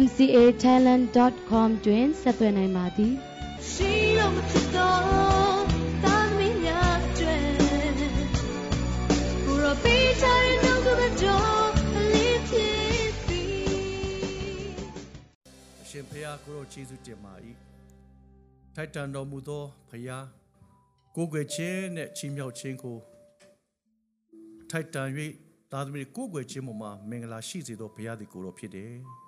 [0.00, 3.14] mcatalent.com တွင်ဆက်သွယ်နိုင်ပါသည်
[3.70, 5.00] ရှိတော်မဖြစ်တော်
[6.04, 7.46] သာသမီများတွင်
[9.46, 13.42] ကိုရောပေးချင်တဲ့နှုတ်ကတော်အလေးဖြစ်စီ
[15.82, 17.34] အရှင်ဖခင်ကိုရောယေရှုတင်ပါ၏
[18.74, 20.24] ထိုက်တန်တော်မူသောဖခင်
[21.16, 22.96] ကိုယ်ွယ်ခြင်းနဲ့ချီးမြှောက်ခြင်းကို
[24.70, 25.08] ထိုက်တန်၍
[25.72, 28.94] သားသမီးကိုယ်ွယ်ခြင်းပေါ်မှာမင်္ဂလာရှိစေသောဘုရားသည်ကိုယ်တော်ဖြစ်တယ်။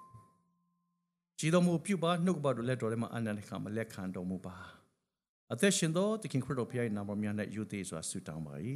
[1.38, 4.56] ကြည်တော်မူပြုပါနှုတ်ကပတော်လက်တော်ထဲမှာအနန္တခါမလက်ခံတော်မူပါ။
[5.52, 8.54] အသက်ရှင်သောသခင်ခရစ်တော်ဘုရား၏နာမတော်များနဲ့ယူသေးစွာဆုတောင်းပါ၏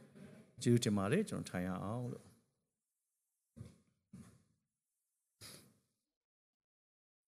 [0.62, 2.24] ။ကျေးဇူးတင်ပါတယ်ကျွန်တော်ထိုင်ရအောင်လို့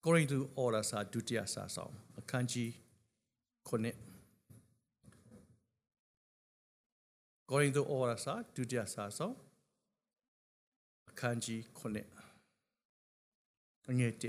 [0.03, 2.69] ကိုရိန္သုဩရစာဒုတိယစာဆောင်အခန်းကြီး
[3.67, 3.71] 9
[7.49, 9.35] ကောရိန္သုဩဝါဒစာဒုတိယစာဆောင်
[11.09, 12.24] အခန်းကြီး9
[13.89, 14.23] အငယ်1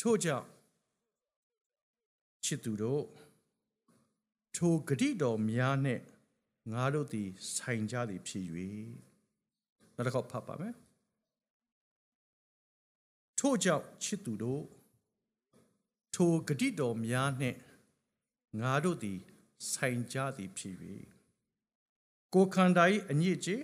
[0.00, 0.46] ထို့ကြောင့်
[2.44, 3.04] ချစ်သူတို့
[4.56, 6.00] ထိုဂတိတော်များနဲ့
[6.72, 8.46] ငါတို့သည်ဆိုင်ကြသည်ဖြစ်၍
[9.94, 10.74] နောက်တစ်ခေါက်ဖတ်ပါမယ်
[13.38, 14.62] ထို့ကြောင့်ချစ်သူတို့
[16.14, 17.56] ထိုဂတိတော်များနဲ့
[18.60, 19.18] ငါတို့သည်
[19.72, 20.76] ဆိုင်ကြသည်ဖြစ်၍
[22.34, 23.62] ကိုခန္ဓာ၏အညစ်အကြေး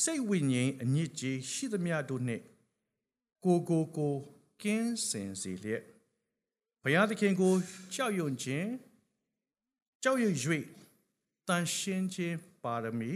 [0.00, 2.42] စိတ်ဝိညာဉ်အညစ်အကြေးရှိသမျှတို့နှင့်
[3.44, 4.14] ကိုကိုကို
[4.62, 5.82] ကင်းစင်စေလျက်
[6.82, 7.52] ဘုရားသခင်ကို
[7.94, 8.70] ကြောက်ရွံ့ခြင်း
[10.02, 10.34] ကြောက်ရွံ့၍
[11.48, 13.12] တန်ရှင်းခြင်းပါရမီ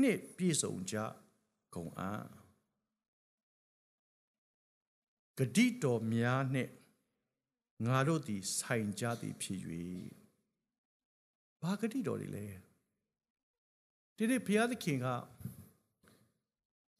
[0.00, 0.96] နှင့်ပြည့်စုံကြ
[1.74, 2.24] ကုန်အံ့
[5.38, 6.70] ဂတိတော်များနှင့်
[7.86, 9.60] ငါတို့သည်ဆိုင်ကြသည်ဖြစ်၍
[11.62, 12.46] ဘာဂတိတော်တွေလဲ
[14.16, 15.06] ဒီနေ့ဘုရားသခင်က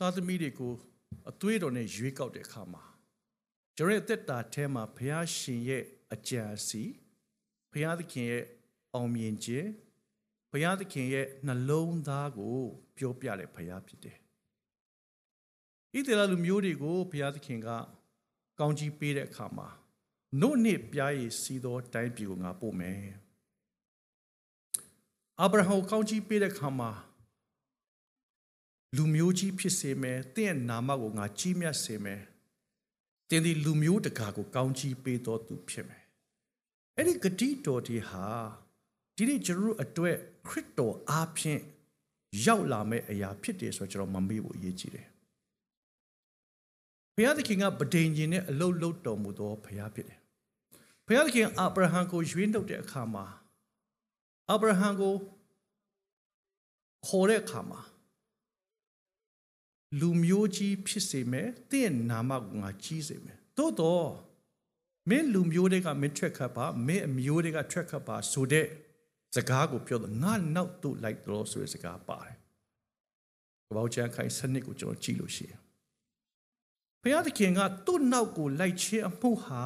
[0.03, 0.75] သားသမီးတွေကို
[1.31, 2.83] အသွေးတော်နဲ့ရွေးကောက်တဲ့အခါမှာ
[3.77, 5.83] ကျွန်တော်ရဲ့သက်တာထဲမှာဘုရားရှင်ရဲ့
[6.13, 6.83] အကြံစီ
[7.73, 8.45] ဘုရားသခင်ရဲ့
[8.95, 9.69] အောင်မြင်ခြင်း
[10.51, 12.59] ဘုရားသခင်ရဲ့နှလုံးသားကို
[12.97, 14.17] ပြောပြတဲ့ဘုရားဖြစ်တယ်။
[15.95, 17.69] ဣသရေလလူမျိုးတွေကိုဘုရားသခင်က
[18.59, 19.69] ကောင်းကြီးပေးတဲ့အခါမှာ
[20.41, 23.01] နှုတ်နှစ်ပြားရည်စီးသောတိုင်းပြည်ကိုငါပို့မယ်။
[25.41, 26.91] အာဗြဟံကိုကောင်းချီးပေးတဲ့ခါမှာ
[28.97, 32.21] လူမျိုးကြီးဖြစ်စေမယ်တင့်ရဲ့နာမကိုငါကြီးမြတ်စေမယ်
[33.29, 36.03] တင်းဒီလူမျိုးတကာကိုကောင်းချီးပေးတော်သူဖြစ်မယ်
[36.97, 38.27] အဲ့ဒီဂတိတော်ဒီဟာ
[39.17, 40.17] ဒီနေ့ကျွန်တော်တို့အတွက်
[40.49, 41.61] ခရစ်တော်အားဖြင့်
[42.47, 45.07] ရောက်လာမဲ့အရာဖြစ်တယ်ဆိုတော့ကျွန်တော်မမေ့ဖို့အရေးကြီးတယ်
[47.15, 50.21] ဘုရားသခင်ကဗဒိန်ရှင်နဲ့အလုတ်လုတ်တော်မူသောဘုရားဖြစ်တယ်
[51.07, 53.25] ဘုရားသခင်အာဗြဟံကိုရွေးနှုတ်တဲ့အခါမှာ
[54.51, 55.15] အာဗြဟံကို
[57.07, 57.81] ခေါ်တဲ့အခါမှာ
[60.01, 64.09] လူမျိုးကြီးဖြစ်စေမယ်တင့်နာမကိုငါကြီးစေမယ်သို့တော့
[65.09, 68.67] မင်းလူမျိုးတွေကမင်းထွက်ခတ်ပါမင်းအမျိုးတွေကထွက်ခတ်ပါဆိုတဲ့
[69.35, 72.37] စကားကိုပြောတော့ငါနောက်သို့လိုက်တော့ဆိုတဲ့စကားပါတယ်
[73.69, 75.61] ကပောက်ချန်ခိုင်စနစ်ကိုကျွန်တော်ကြည့်လို့ရှိရင်
[77.03, 79.65] ဘုရားသခင်ကသူ့နောက်ကိုလိုက်ခြင်းအမှုဟာ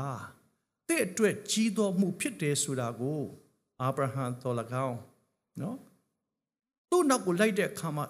[0.89, 3.23] တဲ့အတွက်ကြီးသောမှုဖြစ်တယ်ဆိုတာကို
[3.81, 4.57] အာဗြဟံတော်၎
[4.87, 4.99] င်း
[5.61, 5.79] နော်
[6.91, 8.05] သူ့နောက်ကိုလိုက်တဲ့အခါမှာ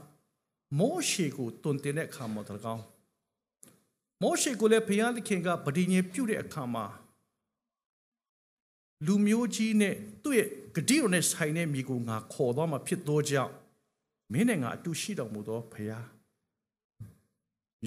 [0.79, 2.83] မောရှေကိုတွင်တင်တဲ့အခါမှာတော်ကောင်
[4.23, 6.85] မောရှေကိုလည်းဘုရားသခင်ကဗဒိညင်ပြုတဲ့အခါမှာ
[9.07, 13.53] လူမျိုးကြီးနဲ့သူ့ရဲ့ဂတိတော်နဲ့ဆိုင်တဲ့မိကိုငါခေါ်သွားမှာဖြစ်သောကြောင့်
[14.33, 16.07] မင်းနဲ့ငါအတူရှိတော်မူသောဘုရား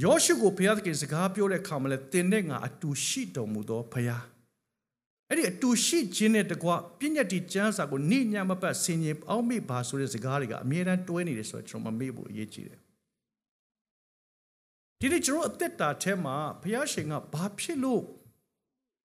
[0.03, 4.23] ယောရှုကိုဘုရားသခင်စကားပြောတဲ့အခါမှာလည်းသင်နဲ့ငါအတူရှိတော်မူသောဘုရား
[5.29, 12.79] အဲ့ဒီအတူရှိခြင်းနဲ့တကွပြည့်ညတ်တီကျမ်းစာကိုနိညာမပတ်ဆင်ញင်အောက်မေ့ပါဆိုတဲ့စကားတွေကအမြဲတမ်းတွဲနေတယ်ဆိုတော့ကျွန်တော်မမေ့ဖို့အရေးကြီးတယ်
[14.99, 18.03] ဒီနေ့ကျွန်တော်အသက်တာထဲမှာဘုရားရှင်ကဘာဖြစ်လို့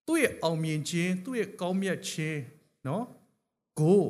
[0.06, 2.40] သူ့ရဲ့အောင်မြင်ခြင်းသူ့ရဲ့ကောင်းမြတ်ခြင်း
[2.86, 3.04] နော်
[3.80, 4.02] ကို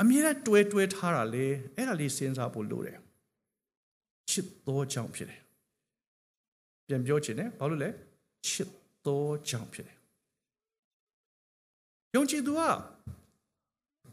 [0.00, 1.46] အမြဲတမ်းတွဲတွဲထားတာလေ
[1.76, 2.98] အဲ့ဒါလေးစဉ်းစားဖို့လိုတယ်
[4.30, 5.40] ချစ်သောကြောင့်ဖြစ်တယ်
[6.86, 7.90] ပြန်ပြောချင်တယ်ဘာလို့လဲ
[8.46, 8.68] ချစ်
[9.06, 9.97] သောကြောင့်ဖြစ်တယ်
[12.18, 12.62] ယုံကြည်သူက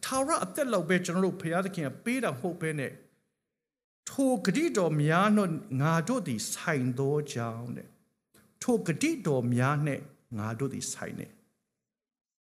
[0.06, 2.92] ထာဝရအသက်လောက်ပဲကျွန်တော်တို့ဘုရားသခင်ကပေးတာမဟုတ်ပဲနဲ့
[4.10, 7.90] ထိုဂတိတော်များတော့ငါတို့သည်ဆိုင်သောကြောင့်တဲ့ဘ
[8.62, 10.00] ထိုဂတိတော်များနဲ့
[10.38, 11.34] ငါတို့သည်ဆိုင်နေဒါ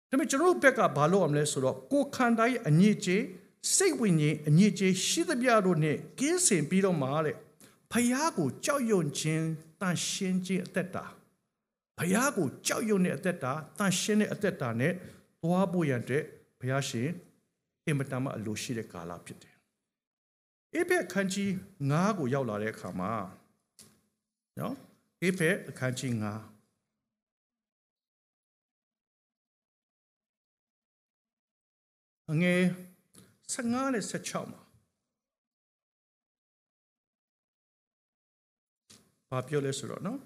[0.09, 3.23] ပေမဲ့ကျွန်တော်တို့ဘက်ကဘာလို့အောင်လဲဆိုတော့ကိုခန္ဓာရဲ့အညစ်အကြေး
[3.75, 7.37] စိတ်ဝိညာဉ်အညစ်အကြေးရှိသမျှတို့နဲ့ကင်းစင်ပြီးတော့မှတဲ့
[7.91, 9.47] ဖယားကိုကြောက်ရွံ့ခြင်း
[9.81, 11.05] တန်ရှင်းခြင်းအသက်တာ
[11.99, 14.93] ဘုရားကိုကြောက်ရွံ့တဲ့အသက်တာတန်ရှင်းတဲ့အသက်တာနဲ့
[15.45, 16.23] သွားဖို့ရတဲ့
[16.61, 17.09] ဘုရားရှင်
[17.87, 19.55] အင်မတန်မှအလိုရှိတဲ့ကာလဖြစ်တယ်။
[20.75, 21.51] အေဖက်ခန်းကြီး
[21.91, 23.13] 9ကိုရောက်လာတဲ့အခါမှာ
[24.61, 24.75] နော်
[25.23, 26.27] အေဖက်အခန်းကြီး9
[32.31, 32.63] အငယ်
[33.53, 34.63] 15နဲ့16မှာ
[39.31, 40.21] ဘာပြောလဲဆိုတော့နော်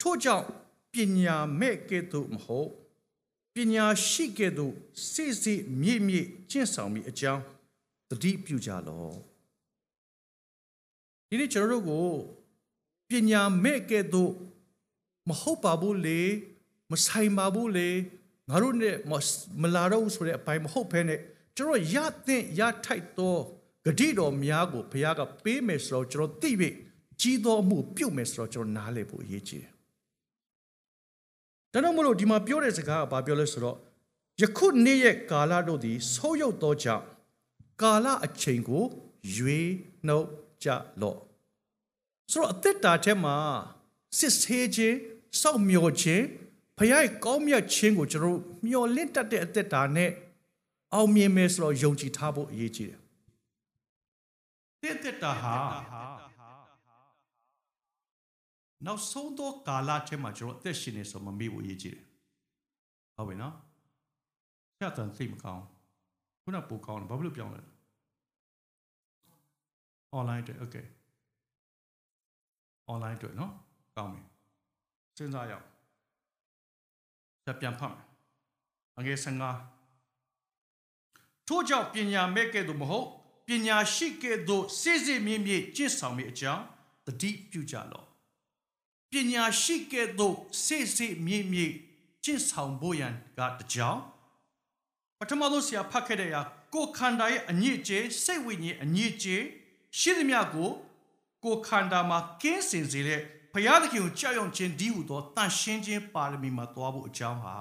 [0.00, 0.46] ထို့ကြောင့်
[0.92, 2.70] ပညာမဲ့ကဲ့သို့မဟုတ်
[3.54, 4.74] ပညာရှိကဲ့သို့
[5.12, 7.42] စိစိမြင့်မြင့်ကျင့်ဆောင်မိအကြောင်း
[8.10, 9.16] တတိပြုကြလော့
[11.28, 12.16] ဒီနေ့ကျွန်တော်တို့
[13.10, 14.32] ကိုပညာမဲ့ကဲ့သို့
[15.28, 16.20] မဟုတ်ပါဘူးလေ
[16.90, 17.88] မဆိုင်ပါဘူးလေ
[18.48, 18.96] ငါတို့နဲ့
[19.62, 21.20] မလာတော့ဘူးဆိုတဲ့အပိုင်းမဟုတ်ဘဲနဲ့
[21.56, 21.96] ကျွန်တော်ရ
[22.26, 23.36] တဲ့ရထိုက်သော
[23.86, 26.70] ဂတိတော်များကိုဘုရားကပေးမယ်ဆိုတော့ကျွန်တော်သိပြီ
[27.20, 29.74] ကြီးသောမှုပြုတ်မယ်ဆိုတော့ကျွန်တော်နားလည်ဖို့အရေးကြီးတယ်
[31.72, 33.76] ဒါကြောင့်မလို့ဒီမှာပြောတဲ့စကားကဘာပြောလဲဆိုတော့
[34.40, 37.04] ယခုနေ့ရဲ့ကာလတို့သည်ဆိုးရုပ်သောကြောင့်
[37.82, 38.84] ကာလအချိန်ကို
[39.36, 39.70] ရွေး
[40.06, 40.26] နှုတ်
[40.62, 40.68] ကြ
[41.00, 41.18] လော့
[42.30, 43.36] ဆိုတော့အသက်တာထဲမှာ
[44.18, 44.96] စစ်ဆေးခြင်း
[45.40, 46.24] စောင့်မျှော်ခြင်း
[46.78, 50.10] ဖခင်ကောင်းမြတ်ခြင်းကိုကျွန်တော်မျှော်လင့်တတ်တဲ့အသက်တာနဲ့
[50.94, 53.00] အောင်မြင်မယ်ဆိုတော့ယုံကြည်ထားဖို့အရေးကြီးတယ်
[54.82, 55.54] တဲ့သက်တာဟာ
[58.86, 62.04] နောက်ဆုံးသောကာလထဲမှာကျွန်တော်အသက်ရှင်နေဆိုမမေ့ဖို့အရေးကြီးတယ်
[63.16, 63.54] ဟုတ်ပြီနော်
[64.76, 65.64] ဖြတ်တန်သိမကောင်း
[66.42, 67.60] ခုနပိုကောင်းတယ်ဘာဖြစ်လို့ပြောင်းလဲ
[70.18, 70.86] online တွေ okay
[72.92, 73.52] online တွေနော်
[73.96, 74.20] ကောင်းပြီ
[75.16, 75.66] စဉ်းစားရအောင်
[77.44, 78.06] ဆက်ပြန်ဖတ်မယ်
[78.98, 79.28] အငယ်15
[81.48, 83.06] ထို့ကြောင့်ပညာမဲ့ကဲ့သို့မဟုတ်
[83.46, 86.64] ပညာရှိကဲ့သို့စစ်စစ်မြင့်မြင့်ကျင့်ဆောင်မိအကြောင်း
[87.06, 88.09] တတိပြုကြလော့
[89.10, 91.74] ပညာရှိကဲ့သို့စိတ်စိတ်မြင့်မြင့်
[92.24, 93.98] ကျင့်ဆောင်ဖို့ရန်ကတကြောင်
[95.18, 96.40] ပထမဆုံးဆရာဖတ်ခဲ့တဲ့အရာ
[96.74, 99.42] ကိုခန္ဓာရဲ့အညစ်အကြေးစိတ်ဝိညာဉ်အညစ်အကြေး
[99.98, 100.70] ရှိသမျှကို
[101.44, 103.20] ကိုခန္ဓာမှာကင်းစင်စေတဲ့
[103.52, 107.54] ဘုရားသခင်ကိုကြောက်ရွံ့ခြင်းဒီဟုသောတန်ရှင်းခြင်းပါရမီမှာသွားဖို့အကြောင်းဟာ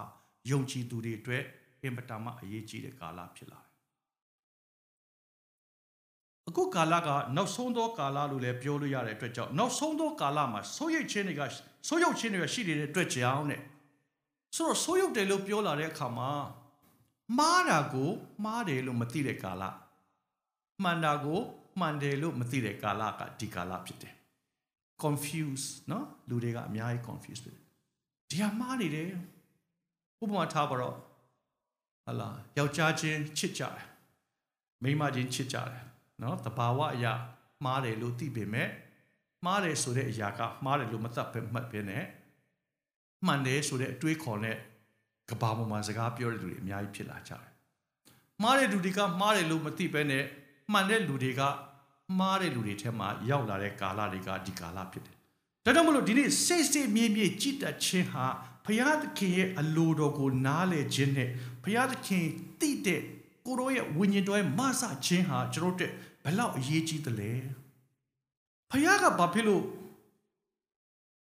[0.50, 1.44] ယုံကြည်သူတွေအတွက်
[1.84, 3.69] အင်မတန်မှအရေးကြီးတဲ့ကာလဖြစ်လာတယ်
[6.50, 11.42] အခုကာလကနောက်ဆုံးသောကာလလို့လည်းပြောလို့ရတဲ့အတွက်ကြောင့်နောက်ဆုံးသောကာလမှာဆိုးရိမ်ခြင်းတွေက
[11.88, 13.62] ဆိုးရုပ်ခြင်းတွေကရှိနေတဲ့အတွက်ကြောင့်တဲ့
[14.56, 16.30] ဆိုတော့ဆိုးရုပ်တယ်လို့ပြောလာတဲ့အခါမှာ
[17.38, 18.10] မှားတာကို
[18.44, 19.64] မှားတယ်လို့မသိတဲ့ကာလ
[20.84, 21.40] မှန်တာကို
[21.80, 24.14] မှန်တယ်လို့မသိတဲ့ကာလကဒီကာလဖြစ်တယ်
[25.04, 27.66] confuse နော်လူတွေကအများကြီး confuse ဖြစ်တယ်
[28.30, 29.08] ဒီဟာမှားနေတယ်
[30.24, 30.96] ဥပမာထားပါတော့
[32.06, 33.88] ဟလာယောက်ျားချင်းချစ်ကြတယ်
[34.84, 35.89] မိန်းမချင်းချစ်ကြတယ်
[36.22, 37.14] နော်တဘာဝအရာ
[37.66, 38.70] မှားတယ်လို့သိပေမဲ့
[39.46, 42.04] မှားတယ်ဆိုတဲ့အရာကမှားတယ်လို့မသတ်ပဲမှတ်ပဲနဲ့
[43.26, 44.58] မှန်တယ်ဆိုတဲ့အတွေးခေါ်နဲ့
[45.30, 47.52] ကဘာပေါ်မှာစကားပြောတဲ့လူတွေအများကြီးဖြစ်လာကြတယ်။
[48.42, 50.24] မှားတဲ့လူတွေကမှားတယ်လို့မသိပဲနဲ့
[50.72, 51.42] မှန်တဲ့လူတွေက
[52.20, 55.16] မှားတဲ့လူတွေထဲမှာရောက်လာတဲ့ကာလတွေကဒီကာလဖြစ်တယ်။
[55.66, 58.26] ဒါကြောင့်မလို့ဒီနေ့စိတ်စိတ်မြင့်မြင့်ကြည်တတ်ခြင်းဟာ
[58.66, 61.30] ဘုရားသခင်ရဲ့အလိုတော်ကိုနားလည်ခြင်းနဲ့
[61.64, 62.26] ဘုရားသခင်
[62.60, 63.02] သိတဲ့
[63.49, 65.93] ကိုရောရဲ့ဝိညာဉ်တော်ရဲ့မဆခြင်းဟာကျွန်တော်တို့
[66.25, 67.33] ဘယ်လောက်အရေးကြီးသလဲ
[68.71, 69.65] ဖခင်ကဘာဖြစ်လို့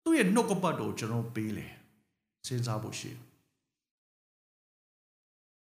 [0.02, 1.66] သူ့ရဲ့နှုတ်ကပတ်တော်ကျွန်တော်ပေးလဲ
[2.46, 3.10] စဉ်းစားဖို့ရှိ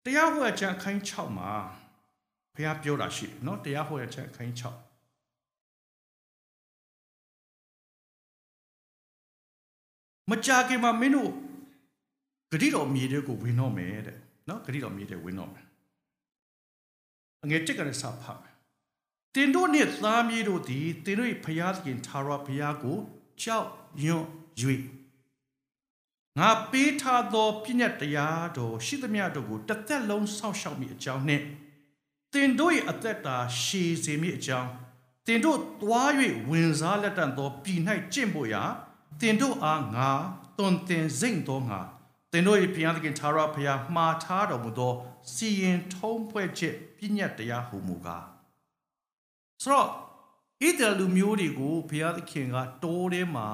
[0.04, 1.52] တရားဟောချမ်းအခန်း6မှာ
[2.56, 4.64] ဘုရားပြောတာရှိเนาะတရားဟောချမ်းအခန်း6
[10.30, 11.32] မကြခင်မှာမင်းတို့
[12.52, 15.66] ဂတိတော်မြေတွေကိုဝင်တော့မယ်တဲ့เนาะဂတိတော်မြေတွေဝင်တော့မယ်
[17.45, 18.55] အငယ်တစ်ကနေစဖတ်မယ်
[19.35, 22.99] တင်တို့နှင့်သားမြေးတို့သည်တင်တို့၏ဖျားသခင်သာရဘုရားကို
[23.43, 23.69] ကြောက်
[24.05, 24.25] ရွံ့၍
[26.39, 31.45] ငါပေးထားသောပြည့်ညတ်တရားတော်ရှိသမျှတို့ကိုတစ်သက်လုံးစောင့်ရှောက်မိအကြောင်းနှင့်
[32.35, 34.71] တင်တို့၏အသက်တာရှည်စေမိအကြောင်း
[35.27, 36.11] တင်တို့သွား၍
[36.49, 37.81] ဝင်စားလက်တန်သောပြည်၌
[38.13, 38.63] ကျင့်ဖို့ရာ
[39.21, 40.11] တင်တို့အားငါ
[40.59, 41.81] တွင်တင်စိမ့်သောငါ
[42.33, 44.93] တင်တို့၏ဘုရားသခင်သာရဘုရားမှားထားတော်မူသော
[45.35, 48.27] စီရင်ထုံးဖွဲ့ချက်ပြည့်ညတ်တရားဟူမူကား
[49.63, 49.91] ဆိုတော့ဣ
[50.61, 53.49] သရေလလူမျိုးတွေကိုဘုရားသခင်ကတိုးထဲမှာ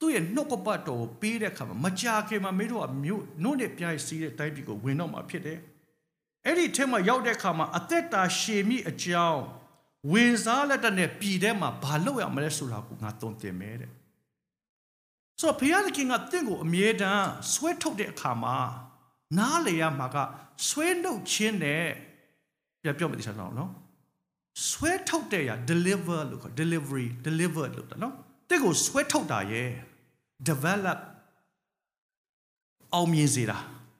[0.00, 5.58] သူ့ရဲ့နှုတ်ကပတ်တော်ကိုပေးတဲ့အခါမှာမကြာခင်မှာမင်းတို့ကမြို့နှုတ်နဲ့ပြိုင်စီးတဲ့တိုင်းပြည်ကိုဝင်တော့မှာဖြစ်တယ်။
[6.46, 9.42] အဲ့ဒီထဲမှာရောက်တဲ့အခါမှာအသက်တာရှည်မိအကြောင်း
[10.12, 13.90] ဝင်စားလက်တဲ့ပြည်ထဲမှာဘာလုပ်ရမလဲဆိုတာကိုငါတုံ့တင်မဲတဲ့
[15.40, 18.56] ဆိုတော့ဘုရားသခင်ကတင့်ကိုအမြဲတမ်းဆွဲထုတ်တဲ့အခါမှာ
[19.36, 20.16] နားလေရမှာက
[20.68, 21.84] ဆွဲနှုတ်ခြင်းနဲ့
[22.82, 23.70] ပြပြောမသိချင်တော့နော်
[24.68, 28.14] ဆွဲထုတ်တဲ့ရ deliver လို့ခေါ် delivery deliver လို့တယ်နော်
[28.48, 29.70] တင့်ကိုဆွဲထုတ်တာရဲ့
[30.48, 30.98] develop
[32.94, 33.58] အောင်မြင်စေတာ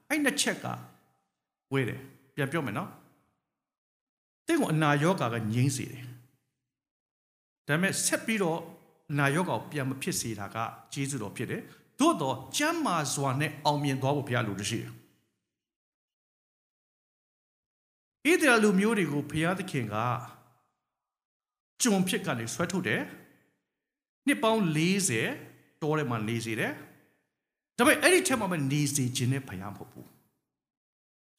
[0.09, 0.67] အဲ့နှစ်ချက်က
[1.73, 2.01] ဝေးတယ်
[2.35, 2.89] ပြန်ပြောမယ်နော်
[4.47, 6.05] တင့်ကိုအနာရောဂါကငြိမ်းစေတယ်
[7.67, 8.61] ဒါပေမဲ့ဆက်ပြီးတော့
[9.19, 10.57] နာယောဂါကိုပြန်မဖြစ်စေတာက
[10.93, 11.63] ဂျေဇုတော်ဖြစ်တယ်။
[12.01, 14.93] သို့တော့ကျမ်းမာစွာနဲ့အောင်မြင်သွားဖို့ဘုရားလိုလို့ရှိတယ်။
[18.27, 19.97] ဣသရေလလူမျိုးတွေကိုဘုရားသခင်က
[21.83, 23.03] ကျွန်ဖြစ်ကနေဆွဲထုတ်တယ်။
[24.27, 24.63] နှစ်ပေါင်း
[25.17, 26.73] 40တောထဲမှာနေစေတယ်။
[27.79, 30.07] ဒါပေမဲ့အဲ့ဒီထက်မှမနေစေခြင်းနဲ့ဘုရားမဟုတ်ဘူး။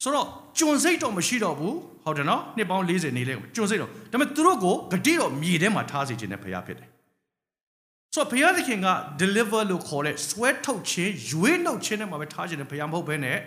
[0.04, 6.90] ဆိုတော့ကျွန်စိတ်တော့မရှိတော့ဘူးဟုတ်တယ်နော်နှစ်ပေါင်း40နေလဲကျွန်စိတ်တော့ဒါပေမဲ့သူတို့ကိုဂတိတော်မြေထဲမှာထားစေခြင်းနဲ့ဘုရားဖြစ်တယ်
[8.14, 8.88] ဆိုတော့ဘုရားသခင်က
[9.22, 13.38] deliver လို့ခေါ်တဲ့ဆွဲထုတ်ခြင်းရွေးနှုတ်ခြင်းနဲ့မှာပဲထားခြင်းနဲ့ဘုရားမဟုတ်ဘဲနဲ့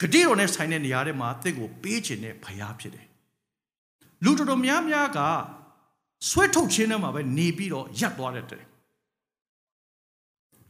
[0.00, 3.06] ဂတိတော်နဲ့ဆိုင်တဲ့နေရာတွေမှာတင့်ကိုပေးခြင်းနဲ့ဘုရားဖြစ်တယ်
[4.24, 5.18] လူတော်တော်များများက
[6.28, 8.62] ဆွဲထုတ်ခြင်းနဲ့မှာပဲနေပြီးတော့ရပ်သွားတဲ့တဲ့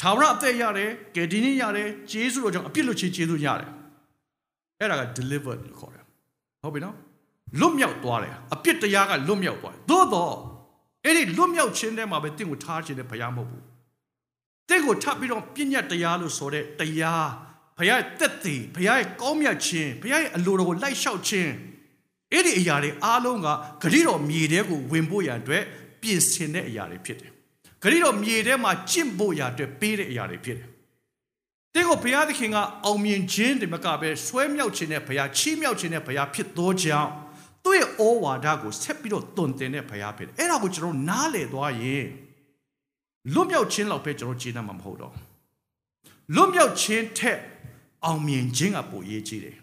[0.01, 3.71] ထာဝရအသက်ရတယ်ကယ်တင်ရတယ်ဂျေဇုတော်ကြောင့်အပြစ်လွတ်ခြင်းဂျေဇုရတယ်
[4.79, 6.05] အဲ့ဒါက deliver လို့ခေါ်တယ်
[6.63, 6.97] ဟုတ်ပြီနော်
[7.61, 10.35] လွတ်မြောက်သွားတယ်အပြစ်တရားကလွတ်မြောက်သွားတယ်သို့တော့
[11.05, 13.65] အဲ့ဒီလွတ်မြောက်ခြင်းထဲမှာပဲတင့်ကိုထားခြင်းနဲ့ဘုရားမဟုတ်ဘူး
[14.69, 17.29] တင့်ကိုထပ်ပြီးတော့ပြည့်ညတ်တရားလို့ဆိုတဲ့တရား
[17.79, 21.53] ဘုရားရဲ့တက်တည်ဘုရားရဲ့ကောင်းမြတ်ခြင်းဘုရားရဲ့အလိုတော်ကိုလိုက်လျှောက်ခြင်း
[22.33, 23.49] အဲ့ဒီအရာတွေအားလုံးက
[23.83, 25.63] ဂရိတော်မြေထဲကိုဝင်ဖို့ရန်အတွက်
[26.03, 27.33] ပြင်ဆင်တဲ့အရာတွေဖြစ်တယ်
[27.83, 30.69] ဂရိတော်မြေထဲမှာကျင့်ဖို့ရအတွက်ပေးတဲ့အရာတွေဖြစ်တယ်
[31.75, 37.11] တဲ့ကိုဘုရားသခင်ကအောင်မြင်ခြင်းတမကပဲဆွဲမြောက်ခြင်းနဲ့ဘုရားချီးမြှောက်ခြင်းနဲ့ဘုရားဖြစ်သောကြောင့်
[37.65, 42.07] သူ့ရဲ့ဩဝါဒကိုဆက်ပြီးတော့တွင်တင်တဲ့ဘုရားဖြစ်တယ်အဲ့ဒါကိုကျွန်တော်နားလည်သွားရင်
[43.35, 45.15] လွတ်မြောက်ခြင်းလောက်ပဲကျွန်တော်ကျေနပ်မှာမဟုတ်တော့
[46.35, 47.39] လွတ်မြောက်ခြင်းထက်
[48.05, 49.59] အောင်မြင်ခြင်းကပိုရေးကြီးတယ်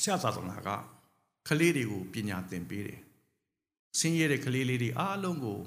[0.00, 0.68] ဆရာသာသနာက
[1.48, 3.00] ကလေးတွေကိုပညာသင်ပေးတယ်
[3.98, 5.58] ဆင်းရဲတဲ့ကလေးလေးတွေအားလုံးကို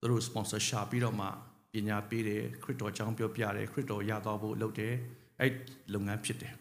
[0.00, 1.28] သူတို့ sponsor ရှာပြီးတော့မှ
[1.72, 4.94] ပညာပေးတယ်ခရစ်တော်အကြောင်းပြောပြတယ်ခရစ်တော်ရသွားဖို့လုပ်တယ်
[5.40, 5.52] အဲ့
[5.92, 6.54] လုပ်ငန်းဖြစ်တယ်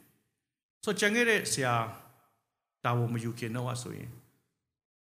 [0.83, 1.73] ဆိုကြံခဲ့တဲ့ဆရာ
[2.85, 4.09] တာဝန်မယူခင်တော့ဆိုရင်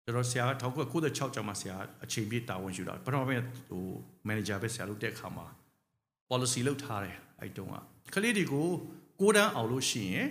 [0.04, 3.84] ကျွန်တော်ဆရာက1996ကျောင်းမှာဆရာအချိန်ပြည့်တာဝန်ယူတာပထမပိုင်းဟို
[4.28, 5.46] manager ပဲဆရာလုပ်တဲ့အခါမှာ
[6.30, 7.76] policy လုပ်ထားတယ်အဲ့တုန်းက
[8.14, 8.68] ကလေးတွေကို
[9.20, 10.28] ကိုတန်းအောင်လို့ရှိရင်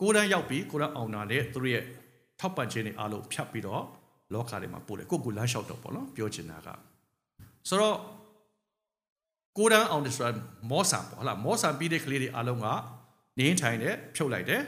[0.00, 1.84] ကိုတန်းရောက်ပြီးကိုတန်းအောင်တာနဲ့သူတို့ရဲ့
[2.40, 3.82] ထောက်ပံ့ခြင်းတွေအားလုံးဖြတ်ပြီးတော့
[4.32, 6.68] လောကထဲမှာပို့တယ်ကိုကူလမ်းလျှောက်တော့ပေါ့နော်ပြောချင်တာက
[7.68, 7.96] ဆိုတော့
[9.58, 10.30] ကိုတန်းအောင်တယ်ဆိုတာ
[10.70, 12.66] မောဆာပေါ့ဟုတ်လားမောဆာပြီးတဲ့ကလေးတွေအားလုံးက
[13.38, 14.62] နေင်းထိုင်တယ်ဖြုတ်လိုက်တယ်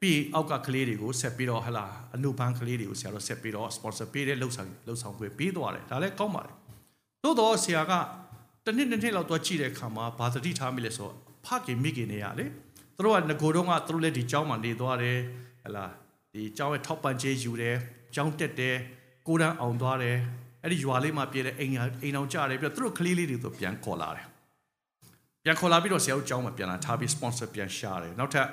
[0.00, 6.54] ပြီးအောက်ကကလေးတွေကိုဆက်ပြီးတော့ဟလာအနုပန်းကလေးတွေကိုဆရာတို့ဆက်ပြီးတော့ sponsor ပေးတဲ့လှုပ်ဆောင်လှုပ်ဆောင်ခွင့်ပေးသွားတယ်ဒါလည်းကောင်းပါတယ်
[7.22, 7.92] သို့တော့ဆရာက
[8.66, 11.10] တနည်းနည်းလောက်တော့ကြည့်တဲ့အခါမှာဘာသတိထားမိလဲဆို
[11.46, 12.46] ဖခင်မိခင်တွေရလေ
[12.96, 15.18] သူတို့ကငကိုတော့ကသူတို့လည်းဒီကျောင်းမှာနေသွားတယ်
[15.64, 15.86] ဟလာ
[16.34, 17.76] ဒီကျောင်းရဲ့ထောက်ပံ့ခြင်းယူတယ်
[18.14, 18.76] ကျောင်းတက်တယ်
[19.26, 20.16] ကိုတန်းအောင်သွားတယ်
[20.62, 24.26] အဲ့ဒီရွာလေးမှာပြည့်တဲ့အိမ်အိမ်အောင်ကြတယ်ပြီးတော့သူတို့ကလေးလေးတွေဆိုပြန်ခေါ်လာတယ်
[25.44, 28.48] ပြန်ခေါ်လာပြီးတော့ဆရာတို့ကျောင်းမှာပြန်လာထားပြီး sponsor ပြန်ရှာတယ်နောက်ထပ်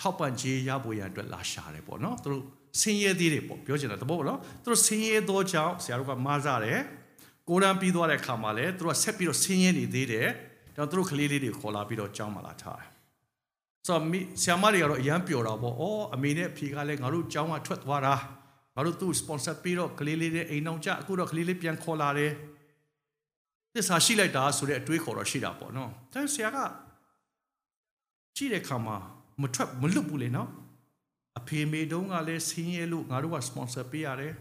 [0.00, 2.44] ထောက်ပံ့ခြင်းရဖို့ရအတွက်လာရှာတယ်ပေါ့နော်သူတို့
[2.80, 6.78] ဆင်းရဲသေးတယ်ပေါ့ပြောချင်တာတဘောပေါ့နော်သူတို့ဆင်းရဲသောကြောင့်ဆရာတို့ကမားစားတယ်
[7.48, 10.28] ကိုရန်ပြီးသွားတဲ့အခါမှာလည်းသူတို့ကဆက်ပြီးတော့ဆင်းရဲနေသေးတယ်
[10.76, 12.88] တော့သူတို့ကလေးလေးတွေခေါ်လာပြီးတော့ကျောင်းမှာလာထားတယ်
[13.86, 14.02] ဆိုတော့
[14.42, 18.14] ဆရာမတွေကတော့အရန်ပျော်တာပေါ့အော်အမေနဲ့အဖေကလည်းငါတို့ကျောင်းကထွက်သွားတာ
[18.74, 22.32] ငါတို့သူ့ sponsor ပြီးတော့ကလေးလေးတွေအိမ်အောင်ကြအခုတော့ကလေးလေးပြန်ခေါ်လာတယ်
[23.74, 26.58] သစ္စာရှိလိုက်တာဆိုတဲ့အတွေးခေါ်တော့ရှိတာပေါ့နော်ဒါဆရာက
[28.36, 28.96] ကြည့်တဲ့ခါမှာ
[29.40, 30.48] မထွက်မလွတ်ဘူးလေနော်
[31.38, 34.34] အဖေမေတုံးကလည်းဆင်းရဲလို့ငါတို့က sponsor ပေးရတယ်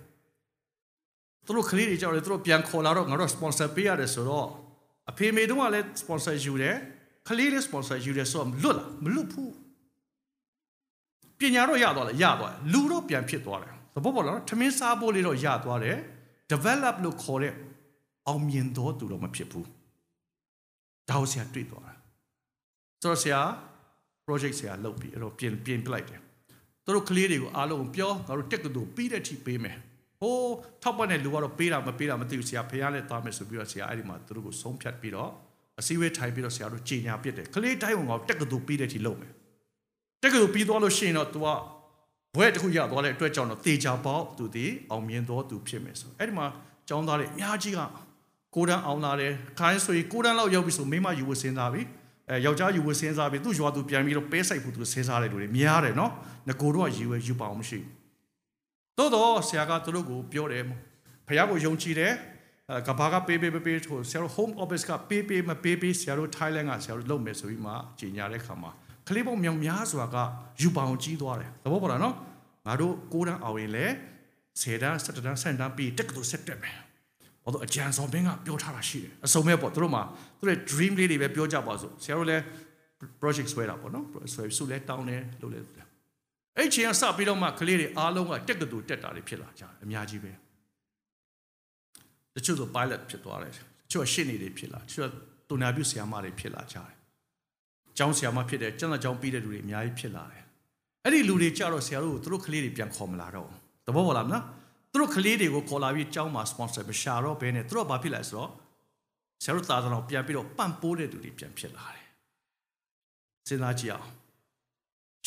[1.49, 4.47] သူတို့ကလေးတွေကြောက်တယ်သူတို့ပြန်ခေါ်လာတော့ငါတို့ sponsor ပေးရတယ်ဆိုတော့
[5.09, 6.75] အဖေမေတုံးကလည်း sponsor ယူတယ်
[7.27, 9.53] ကလေးလေး sponsor ယူတယ်ဆိုတော့လွတ်လားမလွတ်ဘူး
[11.39, 15.97] ပညာတော့ရသွားတယ်ရသွားတယ်လူတော့ပြန်ဖြစ်သွားတယ်သဘောပေါက်လားထမင်းစားဖို့လေးတော့ရသွားတယ်
[16.51, 17.53] develop လို့ခေါ်တဲ့
[18.27, 19.67] အောင်မြင်သောသူတော့မဖြစ်ဘူး
[21.09, 21.93] ဒါကိုဆရာတွေ့သွားတာ
[23.01, 23.41] ဆိုတော့ဆရာ
[24.25, 26.21] project ဆရာလုပ်ပြီးအဲ့တော့ပြင်ပြင်ပြလိုက်တယ်
[26.85, 29.77] သူတို့ကလေးတွေကိုအားလုံးပြောငါတို့တက်ကတူပြီးတဲ့အထိပေးမယ်
[30.21, 35.31] ဟိုးထောက်ပံ့တဲ့လူကတော့ပေးတာမပေးတာမသိဘူးဆရာဖះနဲ့သားမယ်ဆိုပြီးတော့ဆရာအဲ့ဒီမှာသူတို့ကိုဆုံးဖြတ်ပြီးတော့
[35.79, 39.31] အစည်းအဝေးထိုင်ပြီးတော့ဆရာတို့ကြီးညာပြစ်တယ်ကလေးတိုင်းဝင်ကတက်ကတူပြီးတဲ့အထိလုပ်မယ်
[40.23, 41.47] တက်ကတူပြီးသွားလို့ရှိရင်တော့ तू က
[42.35, 46.45] ဘွဲတစ်ခုရသွားတဲ့အတွက်ကြောင့်တော့တေချာပေါက်သူဒီအောင်မြင်တော်သူဖြစ်မယ်ဆိုအဲ့ဒီမှာ
[46.89, 47.79] ចောင်းသားတွေအများကြီးက
[48.55, 51.81] ကိုတန်းအောင်လာတယ်ခိုင်းဆိုရင်ကိုတန်းလောက်ရောက်ပြီဆိုမိမယူဝစဉ်းစားပြီ
[52.29, 56.11] အဲယောက်ျားယူဝစဉ်းစားပြီးသူ့ရွာသူပြန်ပြီးတော့ပဲဆိုင်ဖို့သူစဉ်းစားတယ်လို့များတယ်နော်
[56.47, 57.98] ငကိုတော့ယူဝယူပါအောင်မရှိဘူး
[58.99, 60.63] သို့တော့ဆရာကသူတို့ကိုပြောတယ်
[61.27, 62.13] ဖះကိုယုံကြည်တယ်
[62.71, 68.71] အဲကဘာကပေးပေးပေးပေးဆိုဆရာတို့ home office ကပေးပေးမပေးပေးဆရာတို့ Thailand ကဆရာတို့လုပ်မယ်ဆိုပြီးမှကြီးညာတဲ့ခါမှာ
[69.07, 70.17] ကလေးပေါင်းမြောင်များစွာက
[70.61, 72.15] ယူပါအောင်ကြီးသွားတယ်သဘောပေါက်လားနော်
[72.65, 73.93] ငါတို့6တန်းအောင်ရင်လည်း
[74.61, 76.77] 10တန်း17တန်း17တန်းပြီးတက်ကတူဆက်တက်မယ်
[77.43, 80.03] ဘာလို့အကြံဆောင်ဘင်းကပြောထားတာရှိတယ်အစုံမဲ့ပေါ့သူတို့မှာ
[80.37, 82.43] သူတို့ dream လေးတွေပဲပြောကြပါစို့ဆရာတို့လည်း
[83.21, 85.88] project ဆွဲတာပေါ့နော်ဆွဲစုလဲတောင်းတယ်လုပ်လဲ
[86.59, 90.31] အဲ့ချိန်ကစပြီးတော့မှကလေးတွေအားလုံးကတက်ကတူတက်တာတွေဖြစ်လာကြတယ်အများကြီးပဲ
[92.35, 93.57] တချို့ဆို pilot ဖြစ်သွားတယ်တ
[93.91, 95.09] ချို့ရှင်းနေတွေဖြစ်လာတချို့
[95.49, 96.95] တူနာပြုဆရာမတွေဖြစ်လာကြတယ်
[97.97, 100.43] ကျောင်းဆရာမဖြစ်တယ်ကျန်တဲ့ကျောင်းပြီးတဲ့လူတွေအများကြီးဖြစ်လာတယ်
[101.03, 103.49] အဲ့ဒီလူတွေကြတော့ဆရာတို့ကိုသူတို့ကလေးတွေပြန်ခေါ်မလာတော့
[103.85, 104.43] သဘောပေါက်လားမလား
[104.91, 108.49] သူတို့ကလေးတွေကိုခေါ်လာပြီးကျောင်းမှာ sponsor မရှာတော့ဘဲနဲ့သူတို့ဘာဖြစ်လဲဆိုတော့
[109.43, 112.05] ဆရာတို့သာသနာပြန်ပြီးတော့ပန့်ပိုးတဲ့လူတွေပြန်ဖြစ်လာတယ်
[113.47, 114.09] စဉ်းစားကြည့်အောင်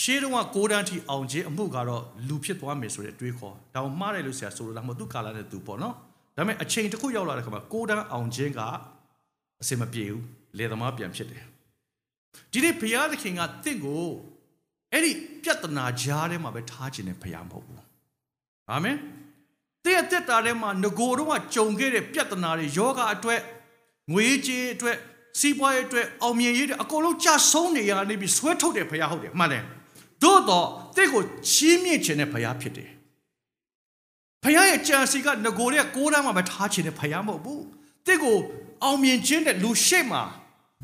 [0.01, 5.95] ရှေးတုန်းကကိုးတန်းထိအောင်ခြင်းအမှုကတော့လူဖြစ်သွားမယ်ဆိုတဲ့အတွေးခေါ်ဒါမှမှားတယ်လို့ဆရာဆိုလိုတာမဟုတ်သူကာလာတဲ့သူပေါ့နော်
[6.37, 8.61] ဒါပေမဲ့အချိန်တစ်ခုရောက်လာတဲ့ခါမှာကိုးတန်းအောင်ခြင်းက
[9.63, 10.23] အစင်မပြေဘူး
[10.59, 11.45] လေသမားပြန်ဖြစ်တယ်
[12.53, 14.05] ဒီနေ့ဘုရားသခင်ကတင့်ကို
[14.93, 17.83] အဲ့ဒီပြဿနာကြားထဲမှာပဲထားခြင်းနဲ့ဘုရားမဟုတ်ဘူး
[18.71, 18.97] အာမင်
[19.85, 23.41] တည့်တက်တာထဲမှာငကိုတော့ကကြုံခဲ့တဲ့ပြဿနာတွေယောဂအတွက်
[24.13, 24.97] ငွေကြေးအတွက်
[25.41, 29.65] စီးပွားရေးအတွက်အောင်မြင်ရေးတွေအကုန်လုံးကြဆုံးနေရနေပြီးဆွဲထုတ်တယ်ဘုရားဟုတ်တယ်မှန်တယ်
[30.23, 32.91] သို့တော့တင့်ကိုချီးမြှင့်ခြင်းနဲ့ဘုရားဖြစ်တယ်
[34.45, 37.63] ဘုရားရဲ့ကြံစီကငကိုတဲ့ကိုးတန်းမှာပဲထားခြင်းနဲ့ဘုရားမဟုတ်ဘူး
[38.07, 38.37] တင့်ကို
[38.85, 40.23] အောင်မြင်ခြင်းတဲ့လူရှိမှာ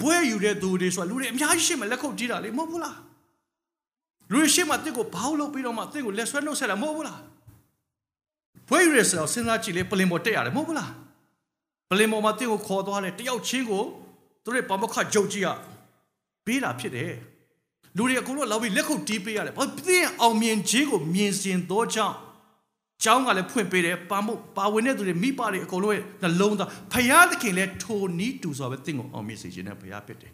[0.01, 2.97] ဘွဲယူတဲ့သူတွေဆိုတာလူတွေအများကြီးရှိမှလက်ခုပ်ကြီးတာလေမဟုတ်ဘူးလား
[4.33, 7.21] လူတွေရှိမှတင့်ကိုဘောက်လုပ်ပြီးတော့မှတင့်ကိုလက်ဆွဲနှုတ်ဆက်တာမဟုတ်ဘူးလား
[8.69, 10.93] ဘွဲယူရဆိုတော့စဉ်းစားကြည့်လေပလင်ပေါ်တက်ရတယ်မဟုတ်ဘူးလား
[11.91, 13.83] ပလင်ပေါ်မှာတင့်ကိုခေါ်သွားတယ်တယောက်ချင်းကို
[14.45, 15.49] သူတို့ပမခကြုတ်ကြီးက
[16.45, 17.13] ပေးတာဖြစ်တယ်
[17.97, 22.17] လူတွေအကုန်လုံးလောက်ပြီးလက်ခုပ်တီးပေးရတယ်ဘာဖြစ်အောင်မြင်ခြင်းကိုမြင်စင်သောကြောင့်
[23.03, 30.33] ကျောင်းကလည်းဖွင့်ပေးတယ်ပါမှုပါဝင်တဲ့သူတွေမိဘတွေအကုန်လုံးရဲ့နှလုံးသားဖယားသခင်လည်းထိုနီးတူဆိုပဲတင့်ကိုအောင်မြင်စေခြင်းနဲ့ဖယားဖြစ်တယ်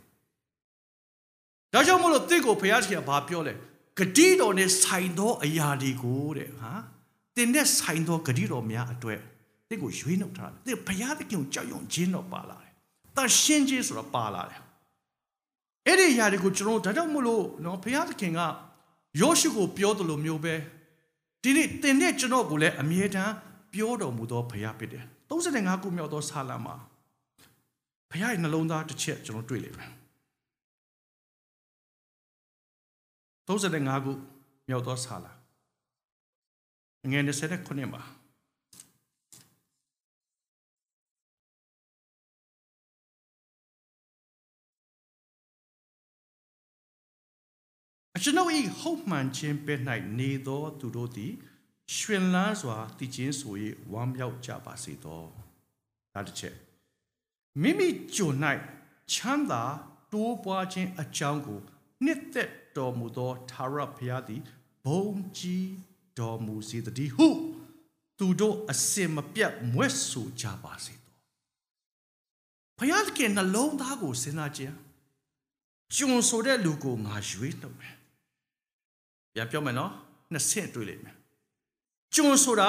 [1.72, 3.54] ဒါကြောင့်မို့လို့တင့်ကိုဖယားသခင်ကဘာပြောလဲ
[3.98, 6.72] ဂတိတော်နဲ့ဆိုင်သောအရာတွေကိုတဲ့ဟာ
[7.36, 9.20] တင်တဲ့ဆိုင်သောဂတိတော်များအတွက်
[9.68, 12.72] တင့်ကိုရွေးနှုတ်ထားတယ်တင့်ဖယားသခင်ကိုကြောက်ရွံ့ခြင်းတော့ပါလာတယ်
[13.16, 14.60] တန်ရှင်းခြင်းဆိုတော့ပါလာတယ်
[15.86, 18.40] အဲ့ဒီအရာတွေကိုကျွန်တော်ဒါကြောင့်မို့လို့နော်ဘုရားသခင်က
[19.20, 20.54] ယောရှုကိုပြောတယ်လို့မျိုးပဲ
[21.42, 23.34] ဒီနေ့တင်တဲ့ကျွန်တော်ကိုလည်းအမြဲတမ်း
[23.72, 26.76] ပြောတော်မူသောဘုရားဖြစ်တယ်35ခုမြောက်သောဆာလံမှာ
[28.10, 29.92] ဘုရားရဲ့နှလုံးသားတစ်ချက်ကျွန်တော်တွေ့လိမ့်မယ်
[33.48, 34.12] 35ခု
[34.68, 35.32] မြောက်သောဆာလံ
[37.10, 38.02] ငွေ29မှာ
[48.16, 49.74] အကျွန်ုပ်၏ဟုတ်မှန်ခြင်းပဲ၌
[50.18, 51.32] နေသောသူတို့သည်
[51.94, 53.54] ရှင်လန်းစွာတည်ခြင်းဆို၍
[53.92, 55.22] ဝမ်းမြောက်ကြပါစေသော
[56.14, 56.56] ဒါတစ်ချက်
[57.62, 58.30] မိမိကြုံ၌
[59.12, 59.62] ချမ်းသာ
[60.12, 61.60] တိုးပွားခြင်းအကြောင်းကို
[62.04, 64.40] နှစ်သက်တော်မူသောသာရဘုရားသည်
[64.84, 65.06] ဘုံ
[65.38, 65.68] ကြီး
[66.18, 67.28] တော်မူစေတည်းဟု
[68.18, 71.16] သူတို့အစင်မပြတ်မွဲ့ဆိုကြပါစေသော
[72.78, 74.74] ဘုရားသခင်နှလုံးသားကိုစဉ်းစားခြင်း
[75.94, 77.96] ကျွန်ဆိုတဲ့လူကိုငါရွေးနှုတ်မယ်
[79.34, 79.92] ပြန်ပြောမယ်နော်
[80.32, 81.16] နှစ်ဆင့်တွေ့လိမ့်မယ်
[82.14, 82.68] ကျွန်ဆိုတာ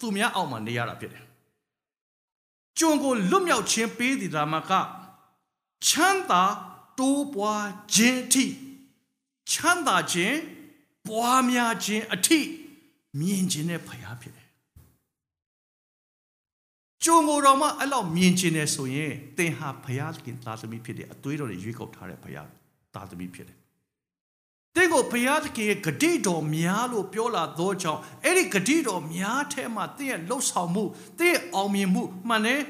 [0.00, 1.24] သူများအောက်မှာနေရတာဖြစ်တယ်
[2.78, 4.72] ကျွန်ကိုလွတ်မြောက်ခြင်းပေးသည်ဒါမှက
[5.86, 6.44] ချမ်းသာ
[6.98, 8.46] တိုးပွားခြင်းအထိ
[9.50, 10.36] ချမ်းသာခြင်း
[11.08, 12.40] ပွားများခြင်းအထိ
[13.20, 14.48] မြင်ခြင်းနဲ့ဖရားဖြစ်တယ်
[17.04, 22.48] ကျုံကိုယ်တော်မှအဲ့လောက်မြင်ခြင်းနဲ့ဆိုရင်သင်ဟာဖရားခင်သားသမီးဖြစ်တယ်အသွေးတော်တွေရွေးကောက်ထားတဲ့ဖရား
[22.94, 23.59] သားသမီးဖြစ်တယ်
[24.76, 30.84] တင့်ကိုဘုရားသခင်ရဲ့ဂတိတော်များလို့ပြောလာသောကြောင့်အဲ့ဒီဂတိတော်များထဲမှာတင့်ရဲ့လှုပ်ဆောင်မှု
[31.18, 32.62] တင့်ရဲ့အောင်မြင်မှုမှန်တယ်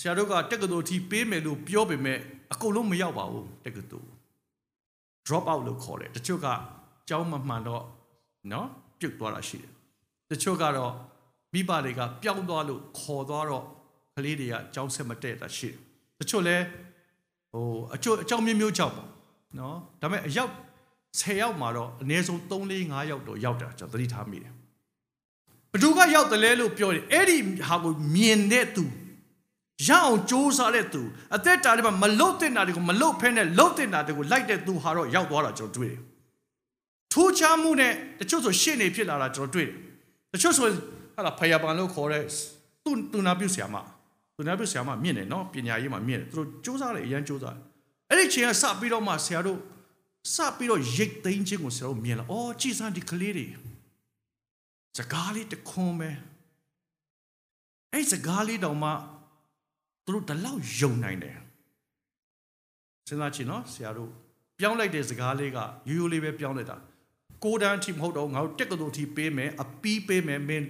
[0.00, 2.18] ဆရာတို့ကတက္ကသိုလ်ထိပေးမယ်လို့ပြောပေမဲ့
[2.52, 4.10] အကုန်လုံးမရောက်ပါဘူးတက္ကသိုလ်
[5.26, 6.46] drop out လို့ခေါ်တယ်တချို့က
[7.08, 7.84] ကျောင်းမမှန်တော့
[8.52, 9.72] နော်ပြုတ်သွားတာရှိတယ်
[10.30, 10.92] တချို့ကတော့
[11.52, 13.64] မိဘတွေကပျောက်သွားလို့ခေါ်သွားတော့
[14.16, 15.76] ကလေးတွေကကျောင်းဆက်မတက်တာရှိတယ်
[16.20, 16.56] တချို့လဲ
[17.52, 19.08] ဟိုအချို့အကြောင်းမျိုးမျိုးကြောက်ပေါ့
[19.58, 20.52] နော်ဒါပေမဲ့အရောက်
[21.19, 24.53] 10ယောက်မှာတော့အနည်းဆုံး3 4 5ယောက်တော့ရောက်တာကျွန်တော်သတိထားမိတယ်
[25.73, 28.85] ဘသူကရောက်တယ်လဲလို့ပြောတယ်အဲ့ဒီဟာကိုမြင်တဲ့သူ
[29.87, 31.01] ရအောင်စ조사တဲ့သူ
[31.35, 36.01] အသက်တာတွေမှာမလုတ်တဲ့နာတွေကိုမလုတ်ဖဲနဲ့လုတ်တဲ့နာတွေကိုလိုက်တဲ့သူဟာတော့ရောက်သွားတာကျွန်တော်တွေ့တယ်
[37.13, 39.75] ထိုးချမှုနဲ့တချို့ဆိုရှေ့နေဖြစ်လာတာကျွန်တော်တွေ့တယ်
[40.33, 40.67] တချို့ဆို
[41.15, 42.23] ဟာလာဖယာပန်လို့ခေါ်တဲ့
[42.83, 43.75] သူသူနာပြုဆရာမ
[44.35, 47.55] သူနာပြုဆရာမမြင့်တယ်နော်ပညာရေးမှာမြင့်တယ်သူတို့စ조사တယ်အရန်စ조사တယ်
[48.09, 49.59] အဲ့ဒီချိန်ကစပြီးတော့မှဆရာတို့
[50.34, 53.46] စပြီးတော့ရိတ်သိမ်းခြင်းကိုဆရာတို့မြင်လာ။အော်ကြည်စမ်းဒီကလေးတွေ
[54.98, 56.10] စကားလေးတခွန်းပဲ။
[57.92, 58.90] အဲ့စကားလေးတောင်မှ
[60.06, 61.36] သူတို့ဒီလောက်ယုံနိုင်တယ်
[63.08, 64.10] စဉ်းစားကြည့်နော်ဆရာတို့
[64.58, 65.58] ပြောင်းလိုက်တဲ့စကားလေးက
[65.88, 66.76] ရိုးရိုးလေးပဲပြောင်းလိုက်တာ
[67.44, 70.66] ကိုတန်းအထိမဟုတ်တော့ငါတို့တက်ကတူအထိပေးမယ်အပီးပေးမယ်မင်း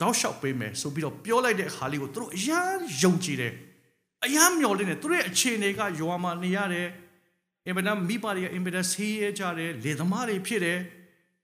[0.00, 3.52] တောက်လျှောက်ပေးမယ်ဆိုပြီးတော့ပြောလိုက်တဲ့အခါလေးကိုသူတို့အရန်ယုံကြည်တယ်
[4.24, 6.88] အရန်မျှော်လင့်တယ်သူတို့ရဲ့အခြေအနေကယောမှာနေရတယ်
[7.66, 10.78] အင်မတန်မိပါတွေကအင်မတန်ဆေးရကြတယ်လေသမားတွေဖြစ်တယ်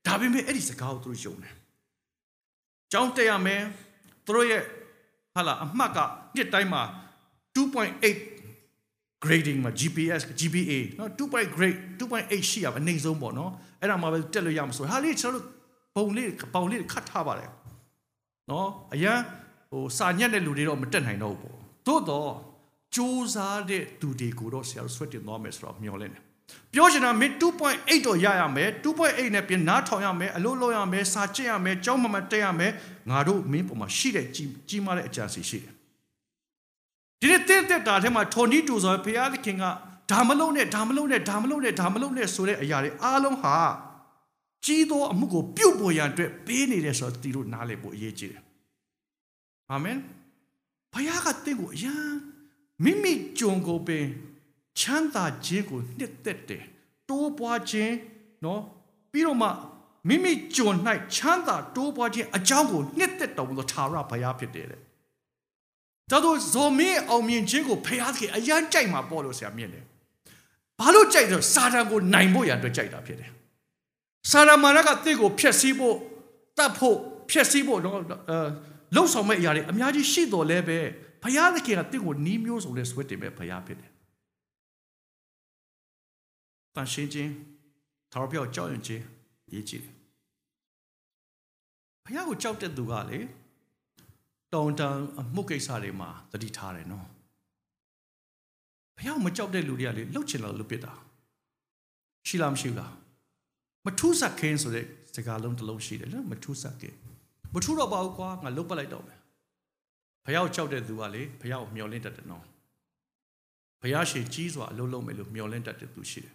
[0.07, 1.55] ဒါပေမဲ့အဲ့ဒီစကားကိုသူတို့ယုံတယ်
[2.93, 3.63] ကြောင်းတက်ရမယ်
[4.27, 4.63] သူတို့ရဲ့
[5.35, 5.99] ဟာလာအမှတ်က
[6.35, 6.83] နှစ်တိုင်းမှာ
[7.57, 15.63] 2.8 grading မှာ GPS GPA နော်2.8 grade 2.8ရှိရပါအနေဆုံးပေါ့နော်အဲ့ဒါမှပဲတက်လို့ရမှာဆိုဟာလေးကျွန်တော်တို့
[15.97, 17.51] ပုံလေးပုံလေးခတ်ထားပါတယ်
[18.51, 19.19] နော်အရန်
[19.71, 22.31] ဟိုစာညက်တဲ့လူတွေတော့မတက်နိုင်တော့ဘူးပေါ့သို့တော့
[22.95, 26.23] စူးစားတဲ့သူတွေကိုတော့ဆရာတို့ဆွတ်တင်သွားမယ်ဆိုတော့မျှော်လင့်တယ်
[26.73, 32.73] ပြောချင်တာမင်း2.8တော့ရရမယ်2.8နဲ့ပြင်နားထောင်ရမယ်အလုပ်လုပ်ရမယ်စာကျင့်ရမယ်ကြောင်းမမတက်ရမယ်
[33.11, 35.73] ငါတို့မင်းပေါ်မှာရှိတဲ့ကြီးကြီးမားတဲ့အကြံစီရှိတယ်
[37.21, 39.65] ဒီနေ့တင့်တက်တာထဲမှာထော်နီတူဆိုဘုရားသခင်က
[40.11, 43.57] ဒါမလုံးနဲ့ဒါမလုံးနဲ့ဒါမလုံးနဲ့ဒါမလုံးနဲ့ဆိုတဲ့အရာတွေအားလုံးဟာ
[44.65, 48.43] ကြီးသောအမှုကိုပြုတ်ပေါ်ရန်အတွက်ပေးနေတယ်ဆိုတော့တီတို့နားလည်ဖို့အရေးကြီးတယ်
[49.71, 49.99] အာမင်
[50.93, 52.13] ဘုရားကတင့်ကိုအရန်
[52.85, 54.07] မိမိကြုံကိုပင်
[54.79, 56.65] ချမ်းသာခြင်းကိုနှစ်သက်တယ်
[57.09, 57.95] တိုးပွားခြင်း
[58.45, 58.61] နော်
[59.13, 59.49] ပြီးတော့မှ
[60.09, 60.71] မိမိကြုံ၌
[61.15, 64.81] ချမ်းသာတိုးပွားခြင်းအကြောင်းကိုနှစ်သက်တော်မူသောသာရဘုရားဖြစ်တယ်တဲ့
[66.11, 69.85] ဒါတော့ဇော်မင်းအောင်မြင်ခြင်းကိုဖျားသခင်အရန်ကြိုက်မှာပေါ့လို့ဆရာမြင်တယ်
[70.79, 73.31] ဘာလို့ကြိုက်တော့စာတန်ကိုနိုင်ဖို့ရန်အတွက်ကြိုက်တာဖြစ်တယ်
[74.31, 75.97] စာတန်မာနကတင့်ကိုဖျက်ဆီးဖို့
[76.59, 76.97] တတ်ဖို့
[77.31, 78.03] ဖျက်ဆီးဖို့တော့အဲ
[78.95, 80.79] လှုပ်ဆောင်မဲ့အရာတွေအများကြီးရှိတော်လဲပဲ
[81.23, 83.91] ဘုရားသခင်ကတင့်ကိုနီးမျိုးစုံနဲ့ဆွဲတင်မဲ့ဘုရားဖြစ်တယ်
[86.75, 87.33] တန်ရှင်းခြင်း
[88.13, 89.05] သာရပြောက်ကြောက်ရွံ့ခြင်း
[89.53, 89.95] ရေးကြည့်တယ်
[92.05, 93.19] ဘုရားကိုကြောက်တဲ့သူကလေ
[94.53, 97.07] တောင်တန်အမှုကိစ္စတွေမှာတတိထားတယ်နော်
[98.97, 100.93] ဘုရားမကြောက်တဲ့လူတွေကလေလှုပ်ချင်လို့လှုပ်ပစ်တာ
[102.27, 102.93] ရှိလားမရှိဘူးလား
[103.85, 106.97] မထူးဆက်ခင်းဆိုတဲ့စကားလုံးတစ်လုံးရှိတယ်နော်မထူးဆက်ခင်း
[107.55, 109.19] မထူးတော့ပါဘူးကွာငါလှုပ်ပတ်လိုက်တော့မယ်
[110.25, 112.45] ဘုရားကိုကြောက်တဲ့သူကလေဘုရားကိုမျှော်လင့်တတ်တယ်နော်
[113.81, 116.35] ဘုရားရှင်ကြီးစွာအလုံးလုံးမယ်လို့မျှော်လင့်တတ်တဲ့သူရှိတယ်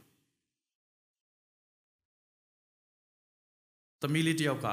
[4.02, 4.68] သမီးလေးတယောက်က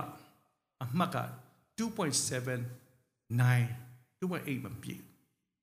[0.83, 1.19] အမှတ်က
[1.79, 2.61] 2.7
[3.41, 5.03] 9 2.8မပြည့်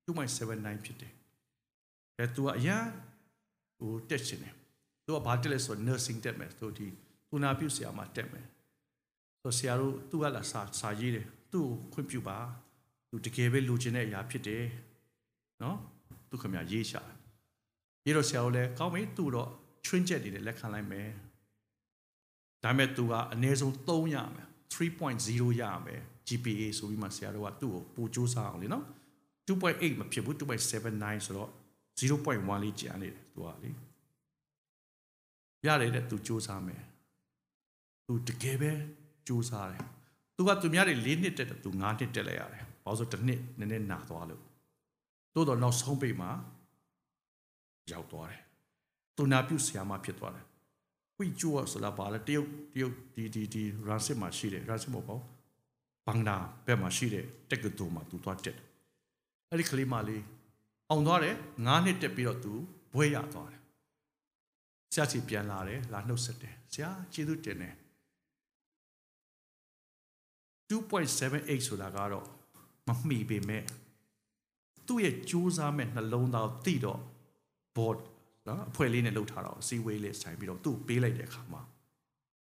[0.06, 1.14] 2.79ဖြစ်တယ်။
[2.18, 2.78] အဲသူကအရာ
[3.78, 4.56] ဟိုတက်ချင်တယ်။
[5.06, 6.88] သူကဘာတက်လဲဆို nursing တက်မယ်သူဒီ
[7.30, 8.46] သူနာပြုဆရာမတက်မယ်။
[9.42, 12.38] ဆိုဆရာတို့သူကလာစာစာရေးတယ်။သူ့ကိုခွင့်ပြုပါ။
[13.12, 14.64] သူတကယ်ပဲလိုချင်တဲ့အရာဖြစ်တယ်။
[15.62, 15.78] နော်။
[16.30, 17.02] သူခင်ဗျရေးရှာ။
[18.06, 19.50] ရေးတော့ဆရာတို့လည်းကောင်းပြီသူတော့
[19.86, 21.10] ချွင်းချက်တွေလည်းလက်ခံလိုက်မယ်။
[22.64, 28.86] ဒါပေမဲ့သူကအနည်းဆုံး3ရမယ်3.0ရမယ် GPA ဆိုပြီးမှဆရာတို့ကသူ့ကိုပို့စူးစမ်းအောင်လေနော်
[29.48, 31.50] 2.8မဖြစ်ဘူး2.79ဆိုတော့
[32.00, 33.72] 0.1လေးကျန်နေတယ်သူကလေ
[35.66, 36.84] ရတယ်တဲ့သူစူးစမ်းမယ်
[38.06, 38.72] သူတကယ်ပဲ
[39.28, 39.86] စူးစမ်းတယ်
[40.36, 44.44] သူကသူများတွေ၄နှစ်တက်တယ်သူ၅နှစ်တက်လိုက်ရတယ် ဘာလို့ဆိုတစ်နှစ်နည်းနည်းနာသွားလို့
[45.34, 46.30] တိုးတော့နောက်ဆုံးပိတ်မှာ
[47.92, 48.42] ရောက်သွားတယ်
[49.16, 50.46] သူနာပြုဆရာမဖြစ်သွားတယ်
[51.18, 55.26] ဝိကျိုးဆိုတာဘာလဲတရုတ်တရုတ်ဒီဒီဒီရန်စစ်မှာရှိတယ်ရန်စစ်မဟုတ်ပါဘူး
[56.06, 58.68] ဘန်ဒါဘက်မှာရှိတဲ့တက်ကတူမှာသူသွားတက်တယ်
[59.50, 60.24] အဲ့ဒီကလေးမလေး
[60.90, 62.54] အောင်သွားတယ်၅နှစ်တက်ပြီးတော့သူ
[62.94, 63.62] ဘွဲရသွားတယ်
[64.94, 67.76] ဆရာကြီးပြန်လာတယ်လာနှုတ်ဆက်တယ်ဆရာကျေးဇူးတင်တယ်
[70.70, 72.28] 2.78ဆိုတာကတော့
[72.88, 73.64] မမှီပေမဲ့
[74.88, 77.00] သူ့ရဲ့ကြိုးစားမဲ့နှလုံးသားသိတော့
[77.76, 77.98] board
[78.48, 81.62] နော်အဖွဲ့လေးနဲ့လှုပ်ထားတာအစည်းအဝေးလေးဆိုင်ပြီးတော့သူ့ပေးလိုက်တဲ့အခါမှာ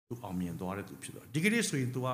[0.08, 2.08] သူအောင်မြင်သွားတဲ့သူဖြစ်သွားဒီကနေ့ဆိုရင် तू က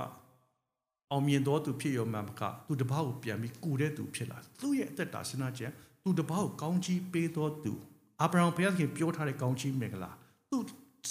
[1.11, 5.71] အောင်မြင်တော်သူဖြစ်ရောမှမကသူတပားကိုပြန်ပြီးကူတဲ့သူဖြစ်လာသူ့ရဲ့အသက်တာစဉ်းစားချက်
[6.03, 7.73] သူတပားကိုကောင်းချီးပေးတော်သူ
[8.21, 10.11] အာဗြဟံဘုရားခင်ပြောထားတဲ့ကောင်းချီးမင်္ဂလာ
[10.49, 10.57] သူ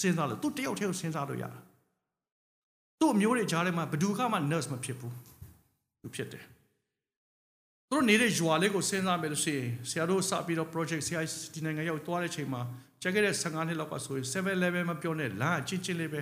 [0.00, 1.60] စဉ်းစားလို့သူတယောက်တည်းကိုစဉ်းစားလို့ရတာ
[3.00, 5.14] သူ့အမျိုးတွေကြားထဲမှာဘယ်သူကမှ nurse မဖြစ်ဘူး
[6.02, 6.44] သူဖြစ်တယ်
[7.90, 11.20] သူတို့နေတဲ့ရွာလေးကိုစဉ်းစားမယ်လို့ရှိရင်ဆရာတို့စပြီးတော့ project ဆရာ
[11.54, 12.62] ဒီနိုင်ငံရောက်သွားတဲ့ချိန်မှာ
[13.02, 16.20] ကျခဲ့တဲ့15နှစ်လောက်ကဆိုရင်7 level မပြောနဲ့လမ်းအချင်းချင်းလေးပဲ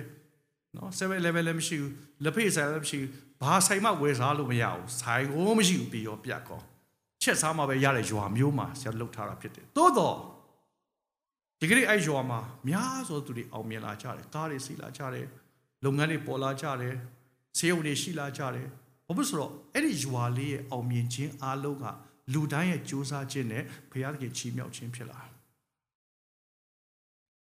[0.75, 6.61] နော်7 level လည်းမရှိဘူးလက်ဖေးဆိုင်လည်းမရှိဘူးဘာဆိုင်မှဝယ်စားလို့မရဘူးဆိုင်ကိုမရှိဘူးပြီးရောပြတ်ကော
[7.21, 10.15] ချက်စားမှပဲရတဲ့ရွာမျိုးမှာဆရာလှုပ်ထားတာဖြစ်တယ်သို့တော့
[11.59, 15.27] ဒီကနေ့အဲ့ရွာမှာများစွာသူတွေအောင်မြင်လာကြတယ်ကားတွေစီလာကြတယ်
[15.85, 16.95] လုပ်ငန်းတွေပေါ်လာကြတယ်
[17.57, 18.67] ဆေးရုံတွေရှိလာကြတယ်
[19.17, 21.85] ဘာဖြစ်ဆိုတော့အဲ့ဒီရွာလေးရဲ့အောင်မြင်ခြင်းအားလုံးက
[22.33, 25.19] လူတိုင်းရဲ့ကြိုးစားခြင်းနဲ့ဘုရားသခင်ချီးမြှောက်ခြင်းဖြစ်လာ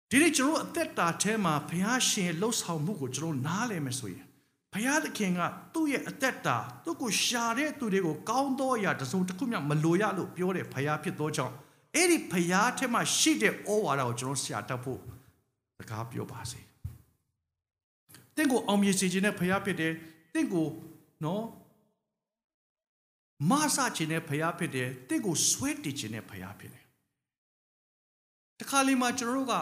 [0.09, 4.25] ဒီနေ့ကျွန်တော်အသက်တာထဲမှာဘုရားရှင်လှုပ်ဆောင်မှုကိုကျွန်တော်နားလည်မယ်ဆိုရင်
[4.73, 5.41] ဘဘုရားသခင်က
[5.73, 11.53] သူ့ရဲ့အသက်တာသူ့ကိုရှာတဲ့သူတွေကိုကောင်းသောအရာတစ်စုံတစ်ခုမျှမလိုရလို့ပြောတယ်ဘုရားဖြစ်သောကြောင့်
[11.95, 14.99] အဲ့ဒီဘုရားထက်မှရှိတဲ့ဩဝါဒကိုကျွန်တော်ရှာတတ်ဖို့
[15.77, 16.59] စကားပြောပါစေ
[18.35, 19.93] တင့်ကိုအောင်မြင်စေခြင်းနဲ့ဘုရားဖြစ်တယ်
[20.33, 20.67] တင့်ကို
[21.25, 21.45] နော်
[23.49, 26.85] မဆခြင်းနဲ့ဘုရားဖြစ်တယ်တင့်ကိုဆွဲတည်ခြင်းနဲ့ဘုရားဖြစ်တယ်
[28.59, 29.55] တခါလေမှကျွန်တော်တို့က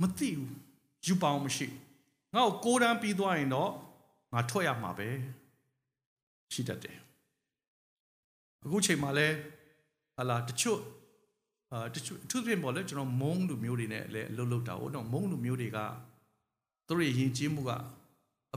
[0.00, 0.54] မသိဘူး
[1.06, 1.66] ယူပေါင်းမရှိ
[2.34, 3.70] ငါ့ကိုကိုးတန်းပြီးသွားရင်တော့
[4.32, 5.08] ငါထွက်ရမှာပဲ
[6.52, 6.98] ရှိတတ်တယ်
[8.64, 9.28] အခုချိန်မှာလဲ
[10.16, 10.80] ဟာလာတချို့
[11.72, 15.78] အာတချို့သူပြင်ပေါ်လဲကျွန်တော်မုန်းလူမျိုးတွေနဲ့လည်းအလုပ်လုပ်တာဟုတ်တော့မုန်းလူမျိုးတွေက
[16.86, 17.70] သူတို့ရဲ့ယဉ်ကျေးမှုက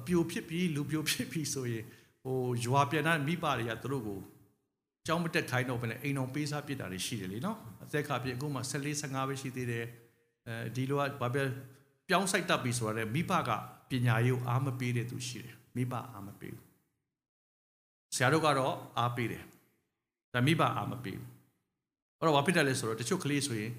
[0.01, 1.85] အပြိုဖြစ်ပြီးလူပြိုဖြစ်ပြီးဆိုရင်
[2.23, 4.19] ဟိုရွာပြန်တဲ့မိဘတွေကသူတို့ကို
[5.05, 9.85] ကြောင်းမတက်ခိုင်းတော့ဘဲနဲ့အိမ်အောင်ပေးစားပြစ်တာတွေရှိတယ်လေနော်အသက်ခါပြည့်အခုမှ14 15ပဲရှိသေးတယ်
[10.47, 11.43] အဲဒီလိုကဘာပဲ
[12.07, 13.49] ပြောင်းဆိုင်တက်ပြီဆိုတော့မိဘက
[13.89, 16.65] ပညာရေးကိုအားမပေးတဲ့သူရှိတယ်မိဘအားမပေးဘူး
[18.15, 19.43] ဆရာတို့ကတော့အားပေးတယ်
[20.33, 21.29] ဒါမိဘအားမပေးဘူး
[22.19, 23.71] အဲ့တော့ဘာဖြစ်တယ်လဲဆိုတော့တချို့ကလေးဆိုရင်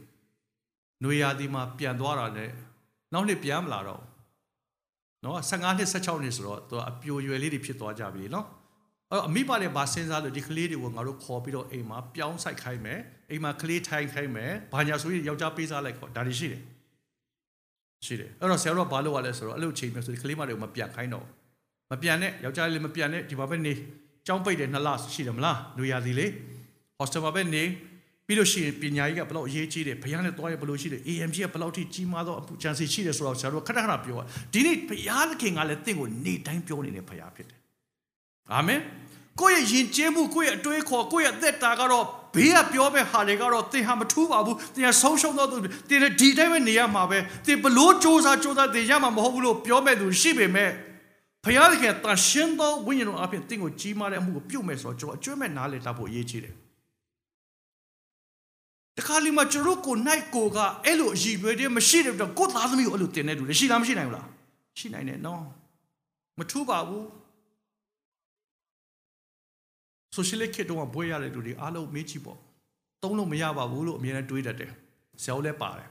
[1.02, 2.50] ຫນွေရာသီမှာပြန်သွားတာနဲ့
[3.12, 4.02] နောက်နှစ်ပြန်မလာတော့
[5.24, 8.46] နော်15နှစ်16နှစ်ဆိုတော့သူအပြိုရွယ်လေးတွေဖြစ်သွားကြပြီနော်
[9.10, 16.62] အဲ့တော့အမိပါလည်းဗာစဉ်းစားလို့ဒီကလေးတွေကိုငါတို့ခေါ်ပြီးတော့အိမ်မှာပြောင်းဆိုင်ခိုင်းမယ်အိမ်မှာကလေးထိုင်ခိုင်းမယ်ဘာညာဆိုရင်ယောက်ျားပေးစားလိုက်ခေါ်ဒါတွေရှိတယ်
[18.06, 21.26] ရှိတယ်အဲ့တော့ဆရာတို့ကဘာလုပ်ရလဲဆိုတော့အဲ့လိုချိန်မျိုးဆိုဒီကလေးမတွေကိုမပြန်ခိုင်းတော့
[21.90, 23.72] မပြန်နဲ့ယောက်ျားလေးမပြန်နဲ့ဒီမှာပဲနေ
[24.26, 26.26] ကြောင်းပိတ်တယ်နှစ်လရှိတယ်မလားလူရသည်လေ
[26.98, 27.64] ဟော့စတယ်မှာပဲနေ
[28.27, 37.59] ပြီးလို့ရှိရင်ပညာရေးကဘယ်လောက်အရေးကြီးတယ်ဘုရားနဲ့တွားရဘယ်လိုရှိတယ် AMG ကဘယ်လောက်ထိကြီးမားသောအပူချန်စီရှိတယ်ဆိုတော့ဆရာတို့ခဏခဏပြောတာဒီနေ့ဘုရားသခင်ကလည်းတင့်ကိုနေတိုင်းပြောနေတဲ့ဘုရားဖြစ်တယ်
[38.53, 38.79] အာမင်
[39.41, 42.05] ကိုယ့်ရဲ့ယဉ်ကျေးမှုကိုယ့်ရဲ့အတွေးခေါ်ကိုယ့်ရဲ့အသက်တာကတော့
[42.35, 45.57] ဘေးကပြောမဲ့ဟာတွေကတော့သင်ဟာမထူးပါဘူးသင်ဟာဆုံးရှုံးတော့သူ
[45.89, 50.69] သင်ဒီတိုင်းပဲနေရမှာပဲသင်ဘလို့စ조사စ조사သင်ရမှာမဟုတ်ဘူးလို့ပြောမဲ့သူရှိပေမဲ့
[51.43, 56.53] ဘုရားသခင်တန်ရှင်းသောဝိညာဉ်တော်အပြင်သင်ကိုကြီးမားတဲ့အမှုကိုပြုတ်မဲ့ဆိုတော့ကျွန်တော်အကျွမ်းမဲ့နားလေတတ်ဖို့အရေးကြီးတယ်
[58.98, 64.26] တခါလီမှာကျွန်တော်ကိုနိုင်ကိုကအဲ့လိုအည်ရွယ်တဲ့မရှိတဲ့တော့ကိုသားသမီးကိုအဲ့လိုတင်နေတူလေရှိလားမရှိနိုင်ဘူးလား
[64.78, 65.42] ရှိနိုင်တယ်နော်
[66.38, 67.06] မထူးပါဘူး
[70.14, 72.38] ဆိုရှယ်လစ်ခေတ်တုန်းကဘွဲရတဲ့လူတွေအားလုံးမေးကြည့်ပေါ့
[73.02, 74.72] သုံးလို့မရပါဘူးလို့အမြဲတမ်းတွေးတတ်တယ်
[75.22, 75.88] ဆရာဦးလည်းပါတယ်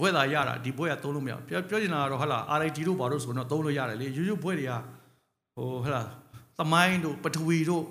[0.00, 4.72] ဘွဲသာရတာဒီဘွဲကသုံးလို့မရပြောပြောချင်တာကတော့ဟာလာ RIT တို့ဘာလို့ဆိုတော့သုံးလို့ရတယ်လေရိုးရိုးဘွဲတွေက
[5.54, 6.02] ဟိုဟာလာ
[6.58, 7.84] သမိုင်းတို့ပထဝီတို့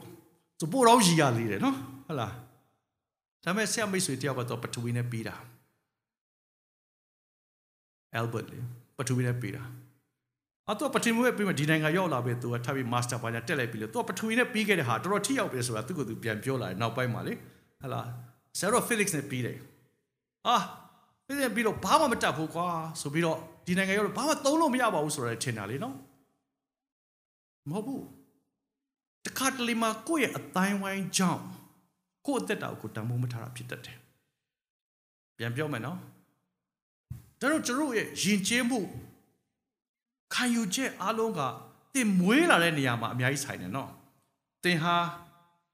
[0.60, 1.76] စပို့တော့ရည်ရလေးတယ်နော်
[2.08, 2.28] ဟာလာ
[3.44, 5.36] ဒါပေမဲ့ဆရာမိတ်ဆွေတယောက်ကတော့ပထဝီနဲ့ပြီးတာ
[8.20, 8.60] Albert လေ
[8.98, 9.64] ပထဝီနဲ့ပြီးတာ
[10.70, 17.34] အတော့ပထဝီနဲ့ပြီးမှဒီနိုင်ငံရောက်လာပဲသူကထပ်ပြီး master ဘာညာတက်လိုက်ပြီလေသူကပထဝီနဲ့ပြီးခဲ့တဲ့ဟာတော်တော်ထိရောက်ပြီဆိုတာသူကသူပြန်ပြောလာတယ်နောက်ပိုင်းမှာလေ
[17.82, 18.02] ဟလာ
[18.58, 19.58] ဆရာတော့ Felix နဲ့ပြီးတယ်
[20.48, 20.58] အာ
[21.26, 22.68] ပြီးတယ်ပြီးတော့ဘာမှမတတ်ဘူးကွာ
[23.02, 25.96] ဆိုပြီးတော့ဒီနိုင်ငံရောက်တော့ဘာမှသုံးလို့မရပါဘူးဆိုတော့ထင်တာလေနော်
[27.70, 28.04] မဟုတ်ဘူး
[29.26, 31.44] တခါတလေမှာကိုယ့်ရဲ့အတိုင်းဝိုင်းကြောင့်
[32.26, 33.98] ကိုယ့်အသက်တာကိုတန်ဖိုးမထားတာဖြစ်တတ်တယ်
[35.38, 35.98] ပြန်ပြောမယ်နော်
[37.40, 38.80] ဒါတော့ကျွန်တော်ရဲ့ယဉ်ကျေးမှု
[40.34, 41.42] ခံယူချက်အားလုံးက
[41.94, 43.90] တင်မွေးလာတဲ့နေရာမှာအများကြီးဆိုင်တယ်နော်
[44.64, 44.96] တင်ဟာ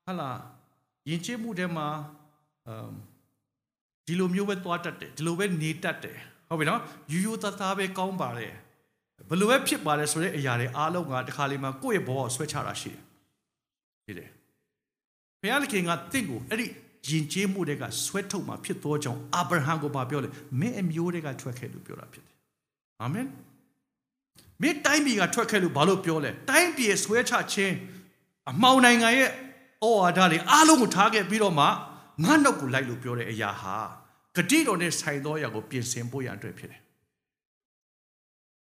[0.05, 0.29] ဟလာ
[1.09, 1.87] ယဉ်ကျေးမှုထဲမှာ
[2.67, 2.93] အမ်
[4.05, 6.17] ဒီလိုမျိုးပဲသွားတတ်တယ်ဒီလိုပဲနေတတ်တယ်
[6.49, 6.81] ဟုတ်ပြီနော်
[7.11, 8.53] ယူယူသားသားပဲကောင်းပါတယ်
[9.29, 13.01] ဘယ်လိုပဲဖြစ်ပါတယ်ဆိုတဲ့အရာတွေအားလုံးကတခါလေးမှာကိုယ့်ရဲ့ဘဝကိုဆွဲချတာရှိတယ်
[14.05, 14.29] ရှိတယ်
[15.47, 16.65] ဘုရားသခင်ကတင့်ကိုအဲ့ဒီ
[17.09, 20.29] ယဉ်ကျေးမှုတွေကဆွဲထုတ်มาဖြစ်သောကြောင့်အာဗြဟံကိုပြောလဲ
[20.59, 22.35] မင်းအမျိုးတွေကထွက်ခဲ့လို့ပြောတာဖြစ်တယ်
[23.01, 23.27] အာမင်
[24.61, 27.75] မင်းတိုင်းပြည်ကထွက်ခဲ့လို့ဘာလို့ပြောလဲတိုင်းပြည်ဆွဲချခြင်း
[28.51, 29.31] အမှောင်နိုင်ငံရဲ့ဩ
[29.97, 31.69] ဝါဒတွေအားလုံးကိုထားခဲ့ပြီးတော့မှငါ
[32.23, 33.75] နှုတ်ကိုလိုက်လို့ပြောတဲ့အရာဟာ
[34.35, 36.81] ဂတိတော်နဲ့ဆိုင်သောအရာကိုပြင်ဆင်ဖို့ရန်အတွက်ဖြစ်တယ်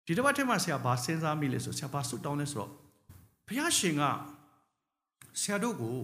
[0.06, 2.70] ဒီတစ်ပတ်ထဲမှာဆရာဘာစဉ်းစားမိလဲဆိုဆရာဘာဆွတောင်းလဲဆိုတော့
[3.46, 4.02] ဘုရားရှင်က
[5.40, 5.98] ဆရာတို့ကို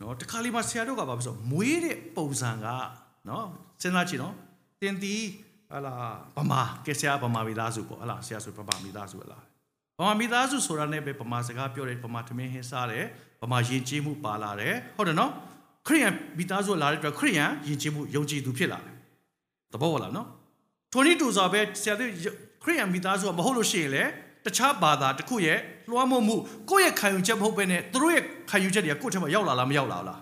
[0.00, 2.66] နော်တခါလေးမှာဆရာတို့ကဘာဖြစ်ဆိုမွေးတဲ့ပုံစံက
[3.28, 3.46] နော်
[3.82, 4.34] စဉ်းစားကြည့်နော်
[4.80, 5.16] တင်တီ
[5.70, 5.94] ဟလာ
[6.36, 9.38] ဗမာကဲဆရာဗမာမိသားစုပေါ့ဟလာဆရာဆိုဗမာမိသားစုဟလာ
[9.98, 13.04] ဗမာမိသားစုဆိုတာနဲ့ပဲဗမာစကားပြောတယ်ဗမာသမင်းဟင်းစားတယ်
[13.42, 15.32] ဗမာယဉ်ကျေးမှုပါလာတယ်ဟုတ်တယ်နော်
[15.86, 18.96] ခရိယန်မိသားစုလာတဲ့အတွက်ခရိယန်ယဉ်ကျေးမှုယုံကြည်သူဖြစ်လာတယ်
[19.72, 20.28] သဘောဟုတ်လားနော်
[20.92, 22.10] ထိုနည်းတူစွာပဲဆရာတို့
[22.62, 24.04] ခရိယန်မိသားစုကမဟုတ်လို့ရှိရင်လေ
[24.46, 25.58] တခြားဘာသာတစ်ခုရဲ့
[25.90, 26.36] လွှမ်းမိုးမှု
[26.70, 30.20] ကိုယ့်ရဲ့ခံယူချက်မဟုတ်ဘဲနဲ့သူတို့ရဲ့ခံယူချက်တွေကကိုယ့်ထက်မှာရောက်လာလားမရောက်လာလား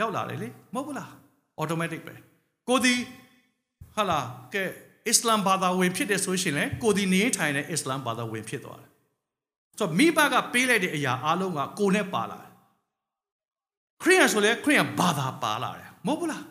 [0.00, 1.10] ရောက်လာတယ်လေမဟုတ်ဘူးလား
[1.60, 2.14] automatic ပဲ
[2.68, 2.94] ကိုဒီ
[3.96, 4.18] ဟာလာ
[4.54, 4.62] ကဲ
[5.08, 8.90] အစ္စလမ်ဘာသာဝင်ဖြစ်တယ်ဆိုရှင်လေကိုဒီနေထိုင်တဲ့အစ္စလမ်ဘာသာဝင်ဖြစ်သွားတယ်
[9.78, 12.52] ဆိုတော့မိဘကပေးလိုက်တဲ့အရာအလုံးကကိုနဲ့ပါလာတယ်
[14.02, 16.44] ခရိယန်ဆိုလဲခရိယန်ဘာသာပါလာတယ်မဟုတ်ဘူးလား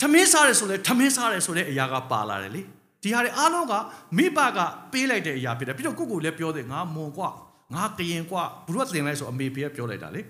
[0.00, 2.62] ထမင်းစားတယ်ဆိုလဲထမင်းစားတယ်ဆိုတဲ့အရာကပါလာတယ်လေ
[3.03, 3.73] ဒီဟာတွေအားလုံးက
[4.17, 4.59] မိဘက
[4.91, 7.29] ပေးလိုက်တဲ့အရာဖြစ်တယ်ပြီးတော့ကိုကိုလည်းပြောတယ်ငါမွန်ကွာ
[7.73, 10.21] ငါကရင်ကွာဘုရားတင်လိုက်ဆိုအမေဖေကပြောလိုက်တာလေ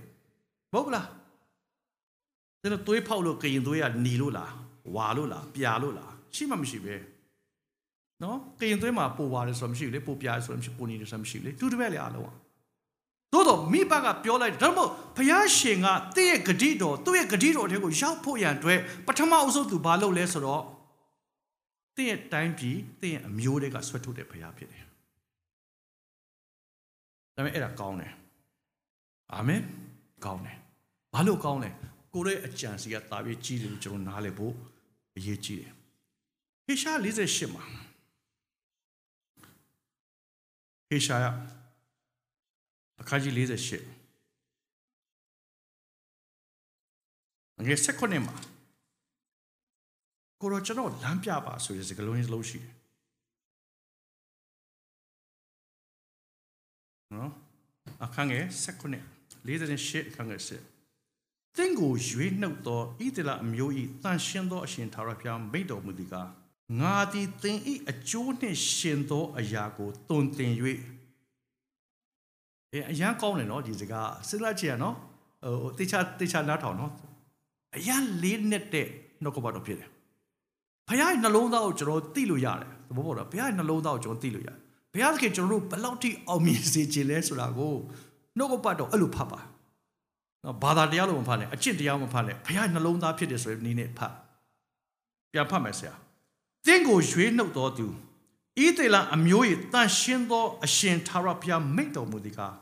[0.73, 1.07] မဟုတ်လား
[2.61, 4.51] ဒါတော့သွေးဖောက်လို့ကရင်သွေးကหนีလို့လား
[4.95, 6.95] ဝါလို့လားပြာလို့လားရှိမှမရှိပဲ
[8.23, 12.35] နော်ကရင်သွေးမှာပိုဝါတယ်ဆိုတော့မရှိဘူးလေပိုပြာဆိုတော့မရှိပိုနေတယ်ဆိုတော့မရှိဘူးလေတူတပည့်လေအားလုံးอ่ะ
[13.33, 20.65] သို့တော့မိဘကပြောလိုက်တယ်ဒါမှမဟုတ်ဘုရားရှင်ကတည့်ရဲ့ဂတိတော်သူ့ရဲ့ဂတိတော်တွေကိုရောက်ဖို့ရန်အတွက်ပထမအဆုံးသူဘာလုပ်လဲဆိုတော့တ
[22.00, 24.84] င့်ရဲ့တိုင်းပြည်တင့်ရဲ့အမျိုးတွေကဆွတ်ထုတ်တဲ့ဘုရားဖြစ်တယ်။
[27.34, 28.12] ဒါပေမဲ့အဲ့ဒါကောင်းတယ်။
[29.32, 29.62] အာမင်။
[30.24, 30.56] ကောင်းတယ်။
[31.14, 31.70] ဘာလို့ကောင်းလဲ။
[32.14, 34.54] ကိုယ်ရဲ့အကြံစီကတာပြီးကြီးတယ်လို့ကျွန်တော်နားလည်ဖို့
[35.16, 35.72] အရေးကြီးတယ်။
[36.66, 37.64] ဟေရှာ48မှာ
[40.88, 41.26] ဟေရှာယ
[43.00, 44.00] အခန်းကြီး48
[47.64, 48.34] ငွေ16မှာ
[50.40, 52.74] ကိုရောကျွန်တော်လမ်းပြပါဆိုရစကလုံးရင်းစလုံးရှိတယ်
[57.14, 57.30] နော်
[58.04, 59.00] အခန်းငယ်16
[59.44, 63.72] 48အခန်းငယ်7သင်ကိုရွေးနှုတ်သောဣသလအမျိုး၏
[64.02, 66.28] တန်ရှင်းသောအရှင်သာရဖျားမိတ်တော်မူသည်ကား
[66.80, 67.58] ငါသည်သင်၏
[67.90, 70.52] အကျိုးနှင့်ရှင်သောအရာကိုတုံတင်၍
[72.72, 74.96] အဲအရန်ကောင်းတယ်နော်ဒီစကားစဉ်းစားကြည့်ရနော်
[75.44, 76.92] ဟိုတေချာတေချာနားထောင်နော်
[77.76, 78.86] အရန်လေးနဲ့တဲ့
[79.22, 79.90] နှုတ်ကပတ်တော်ဖြစ်တယ်
[80.90, 84.56] ဘုရားရဲ့နှလုံးသားကိုကျွန်တော်သိလို့ရတယ်သဘောပေါက်တော့ဘုရားရဲ့နှလုံးသားကိုကျွန်တော်သိလို့ရတယ်
[84.92, 87.74] ဘုရားသခင်ကျွန်တော်တို့ဘယ်လောက်ထိအောင်မြင်စေခြင်းလဲဆိုတာကို
[88.36, 89.40] နှုတ်ကပတ်တော်အဲ့လိုဖတ်ပါ
[90.44, 94.12] နော်ဘာသာတရားလို့မဖတ်နဲ့အကျင့်တရားမဖတ်နဲ့ဘုရားနှလုံးသားဖြစ်တယ်ဆိုတဲ့နည်းနဲ့ဖတ်
[95.32, 95.94] ပြန်ဖတ်မယ်ဆရာ
[96.66, 97.86] သင်ကိုရွေးနှုတ်တော်သူ
[98.64, 102.54] ဤတေလအမျိုး၏တန်ရှင်းသောအရှင်သာရဘုရားမိတ်တော်မူသည်ကား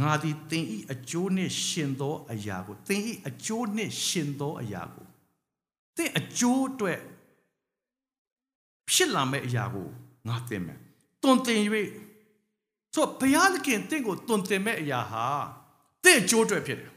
[0.00, 5.06] ငါသည်သင်ဤအကျိုးနှင့်ရှင်သောအရာကိုသင်ဤအကျိုးနှင့်ရှင်သောအရာကို
[5.96, 6.98] သင်အကျိုးအတွက်
[8.92, 9.88] ဖြစ်လာမဲ့အရာကို
[10.28, 10.78] ငါသိမယ်
[11.22, 11.60] တွင်တင်၍
[12.94, 15.26] ဆိုဘုရားသခင်တင့်ကိုတွင်တင်မဲ့အရာဟာ
[16.04, 16.92] တင့်အကျိုးအတွက်ဖြစ်တယ်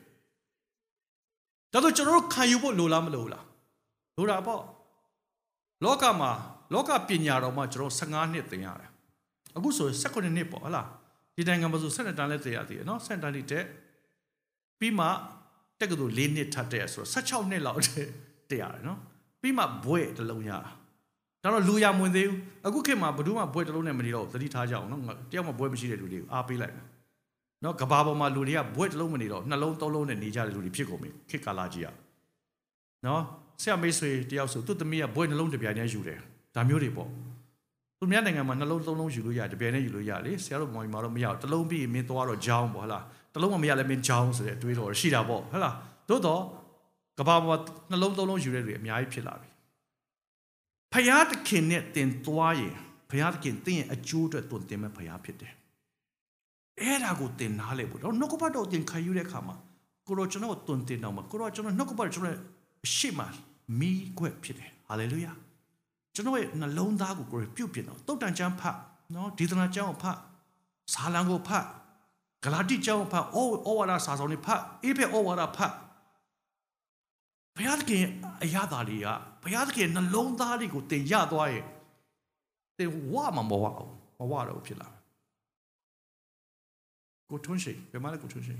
[1.71, 3.45] ဒါဆိုကျွန်တော်တို့ခံယူဖို့လိုလားမလိုလား
[4.17, 4.63] လိုတာပေါ့
[5.83, 6.31] လောကမှာ
[6.73, 8.89] လောကပညာတော်မှာကျွန်တော်15နှစ်သင်ရတယ်
[9.55, 10.87] အခုဆို16နှစ်ပေါ့ဟလား
[11.35, 13.65] ဒီနိုင်ငံမှာဆို17တန်းလဲသင်ရသေးတယ်နော်17တန်းလေးတက်
[14.79, 15.05] ပြီးမှ
[15.79, 17.81] တက္ကသိုလ်၄နှစ်ထပ်တဲ့ဆိုတော့16နှစ်လောက်
[18.49, 18.99] တက်ရတယ်နော်
[19.41, 20.71] ပြီးမှဘွဲ့တစ်လုံးရတာ
[21.47, 26.85] ဒါတော့လူရမဝင်သေးဘူးအခုခေတ်မှာဘယ်သူမှဘွဲ့တစ်လုံးနဲ့မနေတော့သတိထားကြအောင်နော်တယောက်မှဘွဲ့မရှိတဲ့လူတွေကိုအားပေးလိုက်မယ်
[27.63, 31.93] နော်ကဘာပေါ်မှာလူတွေကဘွဲ့တစ်လုံးမနေတော့နှလုံးသုံးလုံးနဲ့နေကြတဲ့လူတွေဖြစ်ကုန်ပြီခေတ်ကာလကြီးอ่ะ
[33.05, 33.21] နော်
[33.61, 36.19] ဆရာမေးဆွေတယောက်ဆိုသူ့သမီးကဘွဲ့နှလုံးတစ်ပြိုင်တည်းယူတယ်
[36.55, 37.09] ဒါမျိုးတွေပေါ့
[37.99, 45.75] သူများနိုင်ငံမှာနှလုံးသုံးလုံးယူလို့ရတယ်တပြိုင်တည်းယူလို့ရလေဆရာတို့မြန်မာတော့မရဘူးတစ်လုံးပြီးမင်းသွားတော့ဂျောင်းပေါ့ဟလားတစ်လုံးမမရလဲမင်းဂျောင်းဆိုတဲ့အတွေးတော်ရှိတာပေါ့ဟလား
[46.09, 46.41] သို့တော့
[47.19, 47.59] ကဘာပေါ်
[47.91, 49.49] နှလုံးသုံးလုံးယူတဲ့တွေအများကြီးဖြစ်လာပြီ
[50.93, 52.75] ဖယားသခင်နဲ့တင်သွားရင်
[53.09, 55.53] ဖယားသခင်တင်ရဲ့အကျိုးအတွက်တွင်တင်မဲ့ဖယားဖြစ်တယ်
[56.81, 59.55] အဲ့ဒါကိုတင်နားလေဖို့တော့နှုတ်ကပတ်တော်တင်ခံယူတဲ့အခါမှာ
[60.07, 62.37] ကိုရောကျွန်တော်တွင်တင်တော့မှာကိုရောကျွန်တော်နှုတ်ကပတ်ကျွန်တော်
[62.85, 63.21] အရှိမ
[63.79, 65.31] မီးခွက်ဖြစ်တယ်ဟာလေလုယာ
[66.15, 68.77] ကျွန်တော်ရဲ့နှလုံးသားကိုကိုယ်ပြုတ်ပြင်တော့တုတ်တန်ချမ်းဖတ်
[69.15, 70.17] နော်ဒေသနာကျမ်းကိုဖတ်
[70.93, 71.65] ဇာလံကိုဖတ်
[72.43, 75.71] ဂလာတိကျမ်းကိုဖတ်ဩဩဝါဒစာဆောင်တွေဖတ်အေးဖက်ဩဝါဒဖတ်
[77.57, 78.03] ဘုရားသခင်
[78.43, 79.07] အရာသားတွေက
[79.43, 81.63] ဘုရားသခင်နှလုံးသားတွေကိုတင်ရသွားရဲ့
[82.77, 84.89] တင်ဝမှာမဝအောင်မဝတော့ဖြစ်လာ
[87.29, 88.55] ကိုထွန်းရှိဘယ်မှာလဲကိုထွန်းရှိ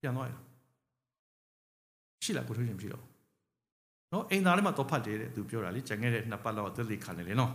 [0.00, 0.32] ပြန်သွားရ
[2.24, 3.04] ရှိလားကိုထွန်းရှိမရှိတော့
[4.12, 7.52] နော်အိမ်သားထဲမှာတော့ဖတ်တယ်တဲ့သူပြောတာလေကြံခဲ့တဲ့နှစ်ပတ်လောက်သက်သေခံတယ်လေနော်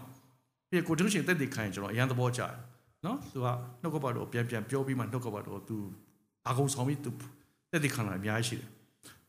[0.70, 2.54] ပြီးကိုထွန်းရှိသက်သေခံရင်ကျွန်တော်အရန်သဘောကျတယ်
[3.06, 3.48] နော်သူက
[3.82, 5.78] နှုတ်ကပတ်တော့ပြန်ပြန်ပြောပြီးမှနှုတ်ကပတ်တော့သူ
[6.48, 7.12] အာကုံဆောင်ပြီးသူ
[7.72, 8.70] သက်သေခံလာအများကြီးရှိတယ်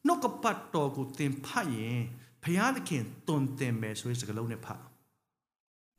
[0.06, 2.00] နှုတ်ကပတ်တော်ကိုသင်ဖတ်ရင်
[2.42, 4.80] ဘုရားသခင်တွင်တင်မယ်ဆိုတဲ့စကားလုံးနဲ့ဖတ်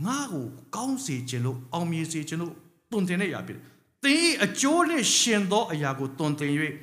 [0.06, 2.54] ငါ့ကိုကောင်းစေခြင်းလို့အောင်မြင်စေခြင်းလို့
[2.92, 6.52] တွင်တင်တဲ့ຢာဖြစ်တယ်သင်၏အကျိုးနှင့်ရှင်သောအရာကိုတွင်တင်၍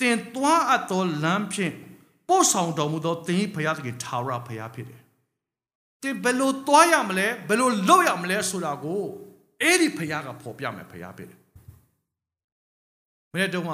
[0.00, 1.74] သင်သွားအပ်သောလမ်းဖြင့်
[2.28, 5.00] ပို့ဆောင်တော်မူသောသင်၏ဘုရားသခင်ထာဝရဘုရားဖြစ်တယ်။
[6.02, 9.02] သင်ဘယ်လိုသွားရမလဲဘယ်လိုလုပ်ရမလဲဆိုတာကို
[9.62, 11.38] အဲ့ဒီဘုရားကဖော်ပြမယ်ဘုရားဖြစ်တယ်။
[13.32, 13.72] မနေ့တုန်းက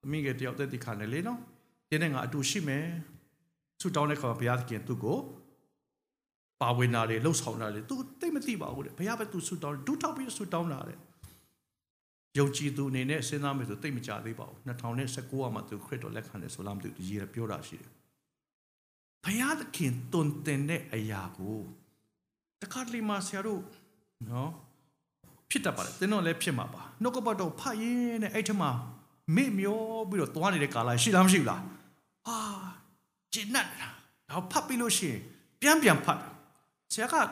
[0.00, 1.40] သမီးကတယောက်တက်တိခါနေလေနော်။
[1.90, 2.86] ဒီနေ့ငါအတူရှိမယ်။
[3.80, 5.18] သူတောင်းတဲ့ခါဘုရားသခင်သူ့ကို
[6.60, 10.98] ပါဝင်တာလေလှုပ်ဆောင်တာလေသူသိမသိပါဘူးတဲ့။ဘုရားပဲသူဆူတောင်းဒုထောက်ပြီးဆူတောင်းတာတဲ့။
[12.38, 14.58] ယုံကြည်သူအနေနဲ့စဉ်းစားမယ်ဆိုသိမကြသေးပါဘူး
[15.08, 17.90] 2019မှာသူခရစ်တော်လက်ခံတယ်ဆိုလားမသိဘူးရေးရပြောတာရှိတယ်
[19.24, 21.58] ဘုရားသခင်တွင်တင်တဲ့အရာကို
[22.62, 23.62] တခါတလေမှဆရာတို့
[24.30, 24.50] နော်
[25.50, 28.70] ဖြစ်တတ်ပါတယ်တင်းတော့လည်းဖြစ်မှာပါနှုတ်ကပတ်တော်ဖတ်ရင်းနဲ့အဲ့ထမှာ
[29.36, 31.60] မေ့မျောပြီးတော့သွားနေတဲ့ကာလရှိလားမရှိဘူးလား
[32.26, 32.38] ဟာ
[33.34, 33.66] ဂျင်းနတ်
[34.30, 35.20] တော့ဖတ်ပြီးလို့ရှိရင်
[35.60, 36.20] ပြန်ပြန်ဖတ်
[36.92, 37.24] ဆရာကဟ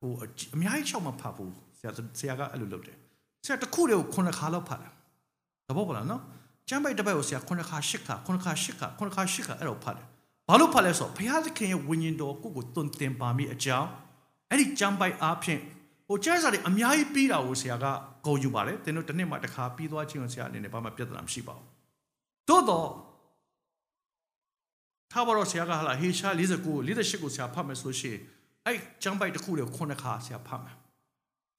[0.00, 0.12] ဟို
[0.54, 2.96] အများကြီးချောက်မဖတ်ဘူးဆရာဆရာကအဲ့လိုလုပ်တယ်
[3.44, 4.92] ဆရာတစ်ခုတည်းကိုခုနှစ်ခါလောက်ဖတ်တယ်
[5.68, 6.22] သဘောပေါက်လားနော်
[6.68, 10.06] ကျမ်းပိုက်တစ်ပိုက်ကိုဆရာခုနှစ်ခါရှစ်ခါခုနှစ်ခါရှစ်ခါခုနှစ်ခါရှစ်ခါအဲ့လိုဖတ်တယ်
[10.48, 13.88] ဘာလို့ဖတ်လဲဆိုတော့ဘုရားသခင်ရဲ့ဝိညာဉ်တော်ကိုကိုတွင်တင်ပါမိအကြောင်း
[14.50, 15.60] အဲ့ဒီကျမ်းပိုက်အားဖြင့်
[16.08, 17.86] ဟိုကျမ်းစာတွေအများကြီးပြီးတာကိုဆရာက
[18.24, 21.66] ဂုဏ်ယူပါတယ်သင်တို့တစ်နှစ်မှတစ်ခါပြီးသွားခြင်းကိုဆရာအနေနဲ့ဘာမှပြဿနာမရှိပါဘူး
[22.48, 22.88] သို့တော့
[25.12, 26.42] ထားပါတော့ဆရာကဟာလာဟေရှာ49
[26.88, 28.16] 48ကိုဆရာဖတ်မယ်ဆိုရှင်
[28.66, 30.76] အဲ့ကျမ်းပိုက်တစ်ခုတည်းခုနှစ်ခါဆရာဖတ်မယ်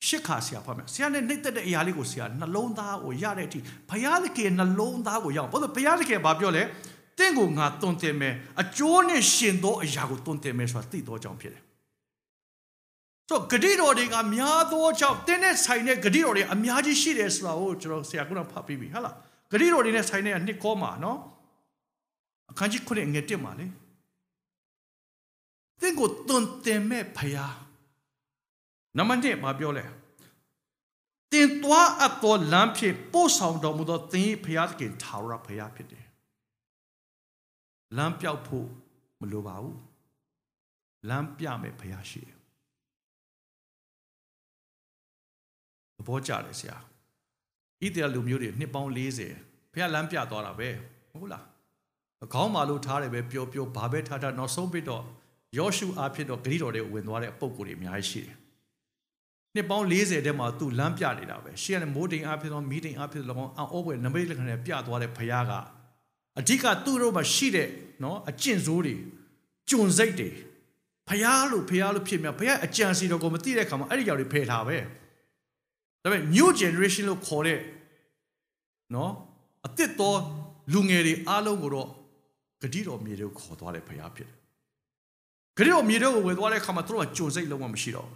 [0.07, 6.63] ရှစ်ခါဆရာဖတ်မယ်ဆရာနဲ့နှိမ့်သက်တဲ့အရာလေးကိုဆရာနှလုံးသားကိုရတဲ့အထိဘုရားသခင်နှလုံးသားကိုရအောင်ဘာလို့ဘုရားသခင်ဘာပြောလဲ
[7.19, 11.63] တင့်ကိုငါတွန်တင်မယ်အကျိုးနဲ့ရှင်သောအရာကိုတွန်တင်မယ်ဆိုတာသိသောကြောင့်ဖြစ်တယ်
[13.29, 19.15] ဆိုဂတိတော်တွေကများသောကြောင့်တင်းနဲ့ဆိုင်တဲ့ဂတိတော်တွေအများကြီးရှိတယ်ဆိုတာကိုကျွန်တော်ဆရာကဖတ်ပြီးပြီဟုတ်လား
[19.51, 21.17] ဂတိတော်တွေနဲ့ဆိုင်တဲ့နှစ်ကောမှာနော်
[22.49, 23.65] အခန်းကြီး9ငွေ1မှာလေ
[25.81, 27.57] သင်ကိုတွန်တင်မဲ့ဖယား
[28.97, 29.85] နံပါတ်1မှာပြောလဲ
[31.31, 36.05] တင်သွားအပ်သောလမ်းဖြင့်ပို့ဆောင်တော်မူသောသင်၏ဖယားသခင်ထာဝရဖယားဖြစ်တယ်
[37.97, 38.67] လမ်းပြောက်ဖို့
[39.19, 39.77] မလိုပါဘူး
[41.09, 42.37] လမ်းပြမဲ့ဖယားရှိတယ်
[45.97, 46.77] သဘောကျတယ်ဆရာ
[47.83, 48.91] ဣသရေလလူမျိုးတွေနှစ်ပေါင်း
[49.29, 50.69] 40ဖယားလမ်းပြသွားတာပဲ
[51.11, 51.45] ဟုတ်လား
[52.33, 55.03] ခေါင်းမာလို့ထားတယ်ပဲပျော်ပျော်ဘာပဲထားထားနောက်ဆုံးပြတော့
[55.57, 58.35] ယောရှုအားဖြင့်တော့ဂရိတော်တွေဝင်သွားတဲ့ပုံကိုယ်တွေအများကြီးရှိတယ်
[59.55, 65.51] နှစ်ပေါင်း40တဲမှာသူလမ်းပြနေတာပဲရှေ့ကနေမိုးတိမ်အားဖြင့်တော့မီးတိမ်အားဖြင့်တော့အောပွဲနမိတ်လက္ခဏာပြသွားတဲ့ဖခင်က
[66.39, 67.69] အဓိကသူ့တို့မှာရှိတဲ့
[68.03, 68.95] နော်အကျင့်ဆိုးတွေ
[69.69, 70.29] ကျွန်စိတ်တွေ
[71.07, 74.77] ဖခင်လို့ဖခင်လို့ဖြစ်မြဖခင်အကြံစီတော်ကိုမသိတဲ့အခါမှာအဲ့ဒီကြောင်တွေဖယ်ထားပဲ
[76.03, 77.59] ဒါပေမဲ့ new generation လို့ခေါ်တဲ့
[78.95, 79.11] နော်
[79.65, 80.19] အစ်စ်တော်
[80.73, 81.87] လူငယ်တွေအားလုံးကိုတော့
[82.61, 84.37] ဂတိတော်မြေတွေကိုခေါ်သွားတဲ့ဖခင်ဖြစ်တယ်
[85.57, 88.09] ဂရိတော်မြေတွေကိုဝယ်သွားတဲ့အခါမှာသူတို့ကကြုံစိတ်လုံးဝမရှိတော့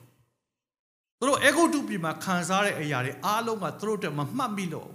[1.19, 4.89] သူတို့အေဂုတုပြည်မှာခံစားတဲ့အရာတွေအားလုံးကသူတို့တက်မမှတ်မိလို့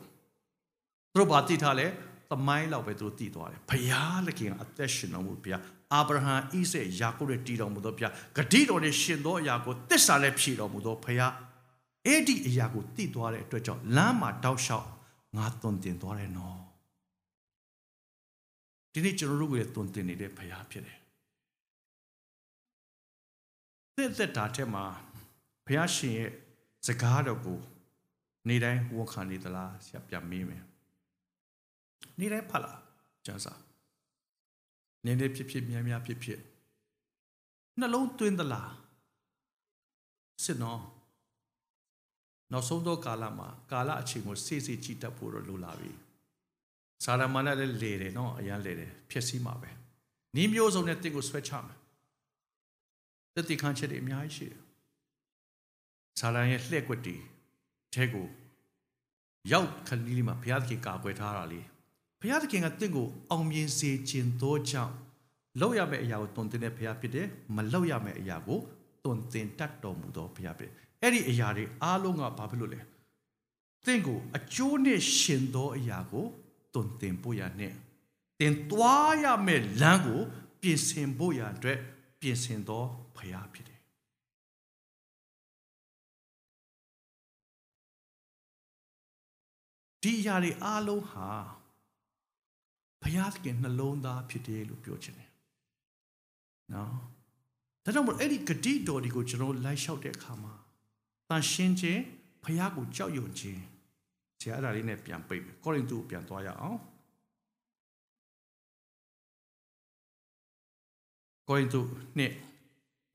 [1.12, 1.86] သူတို့ဘာသိထားလဲ
[2.30, 11.32] သမိုင်းလောက်ပဲသူတို့သိသွားတယ်ဘုရားလခင်အသက်ရှင်တော်မူဘုရားအာဗြဟံဣဇက်ယာကုပ်ရဲ့တည်တော်မူသောဘုရားဂတိတော်နဲ့ရှင်သောအရာကိုတစ္ဆာနဲ့ဖြည့်တော်မူသောဘုရား
[12.06, 14.88] အဲ့ဒီအရာကိုသိသွားတဲ့အတွက်ကြောင့်လမ်းမှာတောက်လျှောက်
[15.36, 16.65] ငါသွန်သင်သွားတယ်နော်
[18.98, 20.98] ဒီနေ့ကျွန်တော်တို့ကိုသွန်သင်နေတဲ့ဘုရားဖြစ်တယ်
[23.96, 24.84] သက်သက်တာထဲမှာ
[25.66, 26.30] ဘုရားရှင်ရဲ့
[26.86, 27.60] စကားတော်ကို
[28.48, 30.64] နေတိုင်းဝန်ခံနေသလားဆရာပြန်မေးမယ်
[32.18, 32.80] နေတိုင်းဖတ်လား
[33.26, 33.54] ကျမ်းစာ
[35.04, 36.40] နေနေဖြစ်ဖြစ်များများဖြစ်ဖြစ်
[37.78, 38.72] နှလုံးသွင်းသလား
[40.44, 40.82] စစ်နော်
[42.52, 46.05] နောက်ဆုံးသောကာလမှာကာလအချိန်ကိုစိစိကြည့်တတ်ဖို့တော့လိုလာပြီ
[47.04, 49.70] စာရမဏလည်းလေတယ်နော်အရန်လေတယ်ဖြစ်စီမှာပဲ
[50.36, 51.76] နီးမျိုးစုံနဲ့တစ်ကိုဆွဲချမယ်
[53.34, 54.60] တတိခံချက်တွေအများကြီးရှိတယ်။
[56.18, 57.16] ဇာလန်ရဲ့လှည့်ကွက်တီ
[57.94, 58.26] ထဲကို
[59.52, 61.60] ရောက်ခလီလီမှာဘုရားသခင်ကာကွယ်ထားတာလေ။
[62.20, 64.94] ဘုရားသခင်ကတင့်ကိုအောင်မြင်စေခြင်းသောကြောင့်
[65.60, 68.58] လောက်ရမယ့်အရာကိုတွင်တင်တဲ့ဘုရားဖြစ်တယ်။မလောက်ရမယ့်အရာကို
[69.04, 70.70] တွင်တင်တတ်တော်မူသောဘုရားဖြစ်။
[71.02, 72.80] အဲ့ဒီအရာတွေအားလုံးကဘာဖြစ်လို့လဲ။
[73.86, 76.26] တင့်ကိုအကျိုးနဲ့ရှင်သောအရာကို
[76.76, 77.72] တွင်တင်ဖို့ရနဲ့
[78.40, 80.20] တင်သွားရမယ့်လမ်းကို
[80.60, 81.78] ပြင်ဆင်ဖို့ရအတွက်
[82.20, 82.84] ပြင်ဆင်သော
[83.16, 83.80] ဖရာဖြစ်တယ်
[90.02, 91.28] ဒီအရာတွေအားလုံးဟာ
[93.02, 95.30] ဘုရားသခင်နှလုံးသားဖြစ်တယ်လို့ပြောချင်တယ်
[96.72, 96.90] နော်
[97.84, 100.54] ဒါကြောင့်မို့အဲ့ဒီဂတိတော်ဒီကိုကျွန်တော်လိုက်လျှောက်တဲ့အခါမှာ
[101.28, 102.02] တန်ရှင်းခြင်း
[102.44, 103.62] ဘုရားကိုကြောက်ရွံ့ခြင်း
[104.40, 106.78] ဆရာအဲ့ဒါလေးနဲ့ပြန်ပိတ်မယ်ကောရိန္သုပြန်သွားရအောင်
[111.48, 111.80] ကောရိန္သု
[112.18, 112.32] နှစ်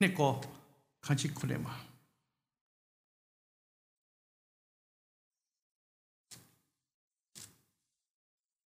[0.01, 0.31] နှစ်ကော
[1.05, 1.75] ခန်းချစ်ခုနှစ်မှာ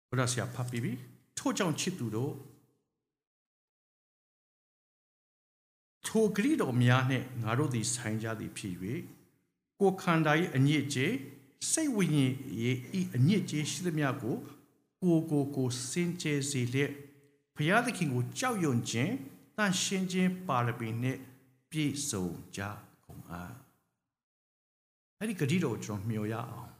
[0.08, 0.92] ဘုရားဆရာဖတ်ပြီးပြီ
[1.38, 2.34] ထို့ကြောင့်ချစ်သူတို့
[6.06, 8.74] ထိုဂရိတော်များနှင့်ငါတို့သည်ဆိုင်ကြသည်ဖြစ်၍
[9.80, 11.12] ကိုခန္ဓာ၏အညစ်အကြေး
[11.72, 12.32] စိတ်ဝိညာဉ်၏
[13.16, 14.36] အညစ်အကြေးရှိသမျှကို
[15.02, 16.92] ကိုကိုကိုစင်ကြယ်စေလျက်
[17.56, 19.12] ဘုရားသခင်ကိုကြောက်ရွံ့ခြင်း
[19.56, 21.18] တန်ရှင်းခြင်းပါရမီနဲ့
[21.70, 22.26] ပြည့်စုံ
[22.56, 22.60] ကြ
[23.04, 23.54] ကုန်အား
[25.18, 26.72] အဲ့ဒီဂတိတော်ကျွန်တော်မျှော်ရအောင်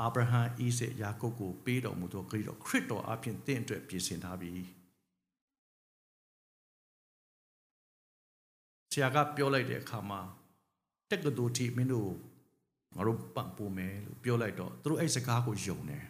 [0.00, 4.52] အာဗြဟံဣဇက်ယာကုပ်ကိုပေးတော်မူသောဂတိတော်ခရစ်တော်အပြင်တင့်အတွက်ပြင်ဆင်ထားပြီ
[8.92, 10.20] ဆရာကပြောလိုက်တဲ့အခါမှာ
[11.10, 12.12] တက်ကတူတီမင်းတို့
[12.98, 16.04] ငါတို့ပံ့ပိုးမယ်လို့ပြောလိုက်တော့သူတို့အဲ့စကားကိုယုံတယ်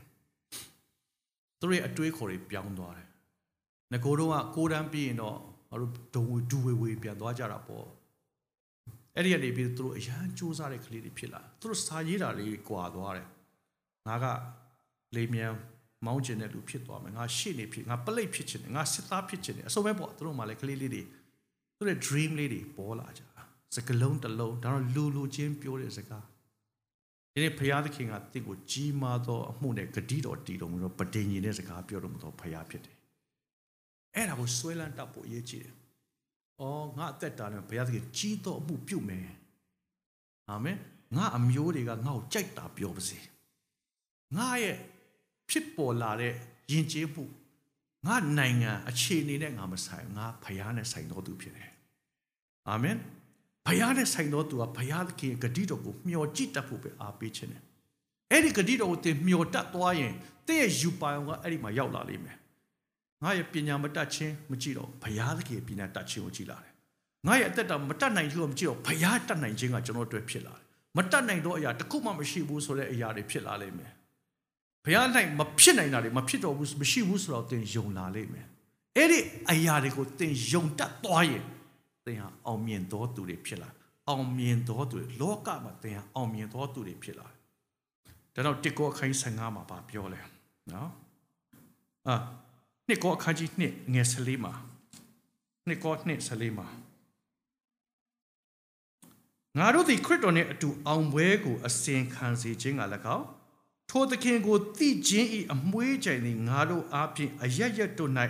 [1.60, 3.08] သူတို့ရဲ့အတွေးခေါ်တွေပြောင်းသွားတယ်
[3.92, 5.36] ငကိုတော့ကကိုတန်းပြီးရင်တော့
[5.70, 7.86] ငါတို့ဒုံဝဒူဝေဝေပြန်သွားကြတာပေါ့
[9.14, 13.28] အဲ့ဒီကနေပြီးသူတို့အရန်စူးစားတဲ့ကလေးတွေဖြစ်လာသူတို့စာရေးတာလေးကွာသွားတယ်
[14.06, 14.26] ငါက
[15.16, 15.52] လေမြန်
[16.06, 21.02] မောင်းကျင်တဲ့လူဖြစ်သွားမယ်ငါရှေ့နေဖြစ်ငါပလိတ်ဖြစ်ချင်တယ်ငါစစ်သားဖြစ်ချင်တယ်အစုံပဲပေါ့သူတို့မှလည်းကလေးလေးတွေ
[21.76, 23.42] သူတို့ dream လေးတွေပေါ်လာကြတာ
[23.76, 26.24] စကလုံးတစ်လုံးဒါတော့လူလူချင်းပြောတဲ့စကား
[27.38, 32.96] ဒီနေ့ဘုရားသခင်ကတင့်ကိုကြီးမားသောအမှုနဲ့ဂတိတော်တည်တော်မူသောပဋိညာဉ်တဲ့စကားပြောတော်မူသောဘုရားဖြစ်တယ်
[34.14, 35.74] အဲ့ဒါကိုဆွဲလန်းတတ်ဖို့အရေးကြီးတယ်။
[36.60, 39.28] အော်ငါအသက်တာနဲ့ဘုရားသခင်ကြီးသောအမှုပြုမယ်။
[40.50, 40.76] အာမင်။
[41.16, 43.18] ငါအမျိုးတွေကငါ့ကိုကြိုက်တာပြောပါစေ။
[44.36, 44.76] ငါရဲ့
[45.50, 46.32] ဖြစ်ပေါ်လာတဲ့
[46.72, 47.24] ယဉ်ကျေးမှု
[48.06, 51.70] ငါနိုင်ငံအခြေအနေနဲ့ငါမဆိုင်ငါဘုရားနဲ့ဆိုင်တော်သူဖြစ်တယ်။
[52.68, 52.98] အာမင်။
[53.68, 57.62] ဘုရားနဲ့ဆိုင်တော်သူကဘုရားသခင်ဂတိတော်ကိုမျှော်ကြည့်တတ်ဖို့ပဲအားပေးခြင်းတယ်။
[58.32, 60.14] အဲ့ဒီဂတိတော်ကိုသင်မျှော်တတ်သွားရင်
[60.48, 62.36] တင့်ရဲ့ယူပိုင်ကအဲ့ဒီမှာရောက်လာလိမ့်မယ်။
[63.22, 66.72] ငါရဲ့ပညာမတတ်ခြင်းမကြည့်တော့ဘုရားသခင်ရဲ့ပညာတတ်ခြင်းကိုကြည့်လာတယ်။
[67.26, 70.64] ငါရဲ့အသက်တာမတတ်နိုင်ခြင်းကိုမကြည့်တော့ဘုရားတတ်နိုင်ခြင်းကကျွန်တော်အတွက်ဖြစ်လာတယ်။
[70.96, 73.90] မတတ်နိုင်တော့အရာတစ်ခုမှမရှိဘူးဆိုတဲ့အရာတွေဖြစ်လာလိမ့်မယ်။
[74.84, 78.46] ဘုရားနိုင်မဖြစ်နိုင်တာတွေမဖြစ်တော့ဘူးမရှိဘူးဆိုတော့သင်ယုံလာလိမ့်မယ်။
[78.96, 79.18] အဲ့ဒီ
[79.50, 81.44] အရာတွေကိုသင်ယုံတတ်သွားရင်
[82.08, 83.68] သင်ဟာအောင်မြင်သောသူတွေဖြစ်လာ။
[84.08, 87.28] အောင်မြင်သောသူတွေလောကမှာသင်ဟာအောင်မြင်သောသူတွေဖြစ်လာ။
[88.34, 90.20] ဒါတော့တစ်ကောအခန်း15မှာဗာပြောလဲ။
[90.72, 90.90] နော်။
[92.08, 92.16] အာ
[92.88, 94.52] နှစ်ကောအခန်းကြီးနှစ်ငယ်14မှာ
[95.66, 96.68] နှစ်ကောနှစ်14မှာ
[99.58, 102.82] ငါတို့သည်ခရစ်တော်နှင့်အတူအောင်ပွဲကိုအစဉ်ခံစေခြင်းက၎
[103.16, 103.26] င်း
[103.90, 108.12] ထိုသခင်ကိုသိခြင်း၏အမွှေးကြိမ်သည်ငါတို့အားဖြင့်အရရက်တို့၌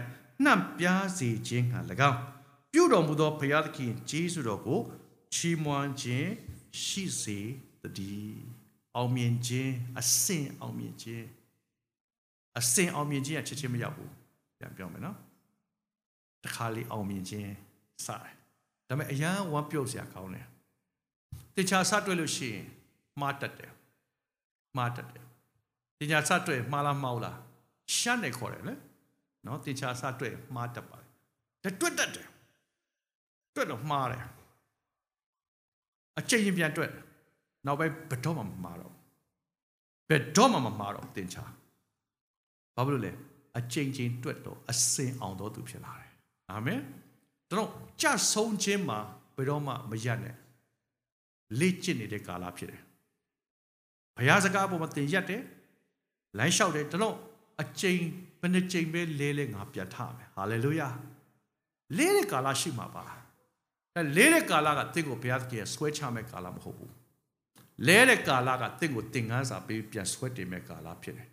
[0.45, 1.75] နှံ့ပြားစေခြင်းက၎
[2.11, 2.19] င်း
[2.73, 4.81] ပြုတော်မူသောဘုရားသခင်ဂျေဇုတော်ကို
[5.35, 6.29] ချီးမွမ်းခြင်း
[6.85, 7.39] ရှိစေ
[7.99, 8.43] တည်း
[8.97, 11.27] အောင်မြင်ခြင်းအစဉ်အောင်မြင်ခြင်း
[12.59, 14.13] အစဉ်အောင်မြင်ခြင်းကချက်ချင်းမရောက်ဘူး
[14.59, 15.17] ပြန်ပြောမယ်နော်
[16.45, 17.51] တခါလေအောင်မြင်ခြင်း
[18.07, 18.35] စတယ်
[18.89, 20.47] ဒါပေမဲ့အရန်ဝမ်းပြုတ်စရာကောင်းတယ်
[21.57, 22.67] တခြားစတွေ့လို့ရှိရင်
[23.21, 23.73] မှားတတ်တယ်
[24.77, 25.25] မှားတတ်တယ်
[25.99, 27.39] တခြားစတွေ့မှားလားမှားလား
[27.97, 28.75] ရှမ်းနေခေါ်တယ်လေ
[29.47, 30.99] နော်တခြားစတွေ့မှားတတ်ပါ
[31.65, 32.29] တယ်တွတ်တတ်တယ်
[33.55, 34.25] တွတ်တော့မှားတယ်
[36.19, 36.93] အချိန်ရင်ပြန်တွက်
[37.67, 38.93] နောက်ပိုင်းဘယ်တော့မှမမှားတော့
[40.09, 41.45] ဘယ်တော့မှမမှားတော့တင်ချာ
[42.77, 43.13] ဘာဖြစ်လို့လဲ
[43.59, 46.13] အချိန်ချင်းတွက်တော့အစင်အောင်တော်သူဖြစ်လာတယ်
[46.51, 46.81] အာမင်
[47.51, 47.71] တော့
[48.03, 48.99] ကြဆုံးခြင်းမှာ
[49.37, 50.37] ဘယ်တော့မှမရနဲ့
[51.59, 52.83] လေ့ကျင့်နေတဲ့ကာလဖြစ်တယ်
[54.17, 55.43] ဘုရားစကားပေါ်မှာသင်ရက်တယ်
[56.39, 57.17] လမ်းလျှောက်တယ်တော့
[57.63, 58.01] အချိန်
[58.41, 60.89] ဘယ်နှချိန်ပဲလဲလဲငါပြတ်ထားမယ်ဟာလေလုယာ
[61.97, 63.05] လဲတဲ့ကာလရှိမှာပါ
[63.97, 66.93] အဲလဲတဲ့ကာလကတင့်ကိုဘုရားသခင်ဆွဲချမဲ့ကာလမဟုတ်ဘူး
[67.87, 71.29] လဲတဲ့ကာလကတင့်ကိုသင်ငန်းစာပေးပြန်ဆွဲတင်မဲ့ကာလဖြစ်တယ်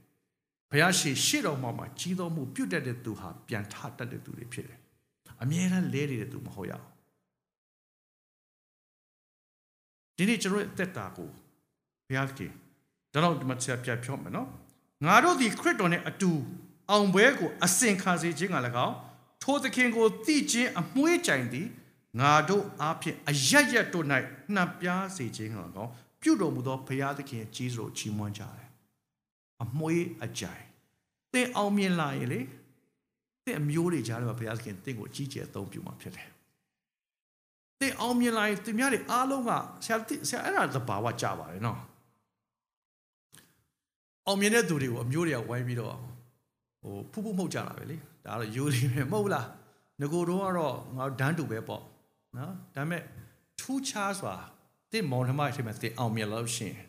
[0.69, 4.79] ဘုရားရှိရှေ့တော်မှာမှာကြီးတော်မှုပြုတ်တတ်တဲ့သူဟာပြန်ထတတ်တဲ့သူတွေဖြစ်တယ်
[5.41, 6.85] အမြဲတမ်းလဲနေတဲ့သူမဟုတ်ရအောင်
[10.17, 11.29] ဒီနေ့ကျွန်တော်ရဲ့အသက်တာကို
[12.07, 12.51] ဘုရားခင်
[13.13, 14.49] ဒါတော့ဒီမှာဆက်ပြပြောမယ်နော်
[15.05, 16.31] ငါတို့ဒီခရစ်တော်နဲ့အတူ
[16.89, 18.95] အောင်ပွဲကိုအစဉ်ခံစေခြင်းက၎င်း
[19.43, 21.67] ထိုသခင်ကိုသိခြင်းအမွှေးကြိုင်သည်
[22.19, 24.05] ငါတို့အားဖြင့်အရရက်တို့၌
[24.55, 25.91] နှံပြားစေခြင်းက၎င်း
[26.21, 28.69] ပြုတော်မူသောဘုရားသခင်ကြီးစွာချီးမွမ်းကြတယ်
[29.63, 30.63] အမွှေးအကြိုင်
[31.33, 32.39] သင်အောင်မြင်လာရင်လေ
[33.45, 36.29] သင်အမျိုးတွေကြားထဲမှာဘုရားသခင်သင်ကိုအကြီးကျယ်အသုံးပြုမှာဖြစ်တယ်
[37.79, 39.51] သင်အောင်မြင်လာရင်သူများတွေအားလုံးက
[39.85, 39.97] ဆရာ
[40.29, 41.79] ဆရာအဲ့ဒါသဘာဝကြပါတယ်နော်
[44.27, 45.95] အောင်မြင်တဲ့သူတွေကိုအမျိုးတွေကဝိုင်းပြီးတော့
[46.81, 49.47] ဟိုဖူးဖူးမှုတ်ကြတာပဲလေဒါကတော့ယူလီပဲမဟုတ်လား
[50.01, 51.83] ငကိုတော့ကတော့ငါဒန်းတူပဲပေါ့
[52.37, 53.01] နော်ဒါပေမဲ့
[53.59, 54.35] ထူးခြားစွာ
[54.91, 56.85] တင့်မောင်နှမအချိန်မှာတင်အောင်မြင်လို့ရှိရင်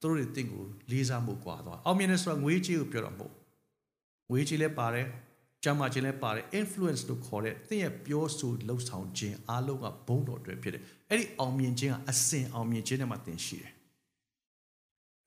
[0.00, 3.34] သူတို့တွေတင့်ကိုလေးစားမှုကွာသွားအောင်မြင်တယ်ဆိုတာငွေကြေးကိုပြောတော့မဟုတ်
[4.30, 5.06] ငွေကြေးလည်းပါတယ်
[5.64, 13.72] ကျမ်းမာခြင်းလည်းပါတယ် influence လို့ခေါ်တဲ့သင်ရဲ့ပြောဆိုလှုပ်ဆောင်ခြင်းအားလုံးကဘုံတော်တွေဖြစ်တယ်အဲ့ဒီအောင်မြင်ခြင်းကအစဉ်အောင်မြင်ခြင်းနဲ့မှသင်ရှိတယ်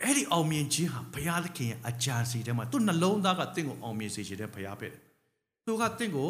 [0.03, 4.87] အဲ့ဒီအောင်မြင်ခြင်းဟာဘုရားသခင်ရဲ့အကြံစီထဲမှာသူ့နှလုံးသားကတင့်ကိုအောင်မြင်စေချင်တဲ့ဘုရားပဲ
[5.65, 6.29] သူကတင့်ကို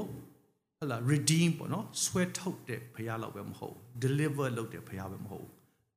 [0.81, 5.47] ဟလာ redeem ပေါ့နော်ဆွဲထုတ်တဲ့ဘုရားလောက်ပဲမဟုတ် deliver လုပ်တဲ့ဘုရားပဲမဟုတ်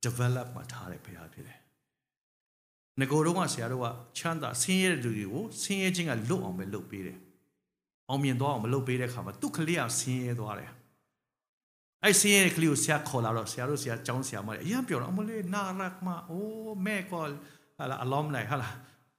[0.05, 1.59] develop မှာထားတဲ့ဘုရားဖြစ်တယ်
[3.01, 3.87] ငကိုတော့ကဆရာတို့က
[4.19, 7.19] ချမ်းသာဆင်းရဲတဲ့လူတွေကိုဆင်းရဲခြင်းကလွတ်အောင်ပဲလုပ်ပေးတယ်
[8.09, 10.71] အောင်မြင်သွားအောင်မလုပ်ပေးတဲ့ခါမှာသူ့ကလေးကဆင်းရဲသွားတယ်
[12.03, 17.25] အဲ့ဆင်းရဲတဲ့ကလေးကိုဆရာခေါ်လာတော့ဆရာတို့ဆရာကျောင်းဆရာမတွေအရင်ပြောတော့အမလေးနာရက်မအိုးမဲကော
[17.79, 18.69] ဟာလာအလောင်းလိုက်ဟာလာ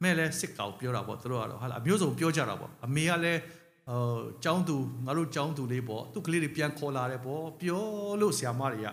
[0.02, 3.40] မဲလဲစစ်ကောင်ပြောတာပေါ့သူတို့ကတော့ဟာလာအမျိုးစုံပြောကြတာပေါ့အမေကလည်း
[3.88, 4.02] ဟို
[4.44, 7.84] ကျောင်းသူငါတို့ကျောင်းသူလေးပေါ့သူ့ကလေးတွေပြန်ခေါ်လာတယ်ပေါ့ပြော
[8.22, 8.88] လို့ဆရာမတွေက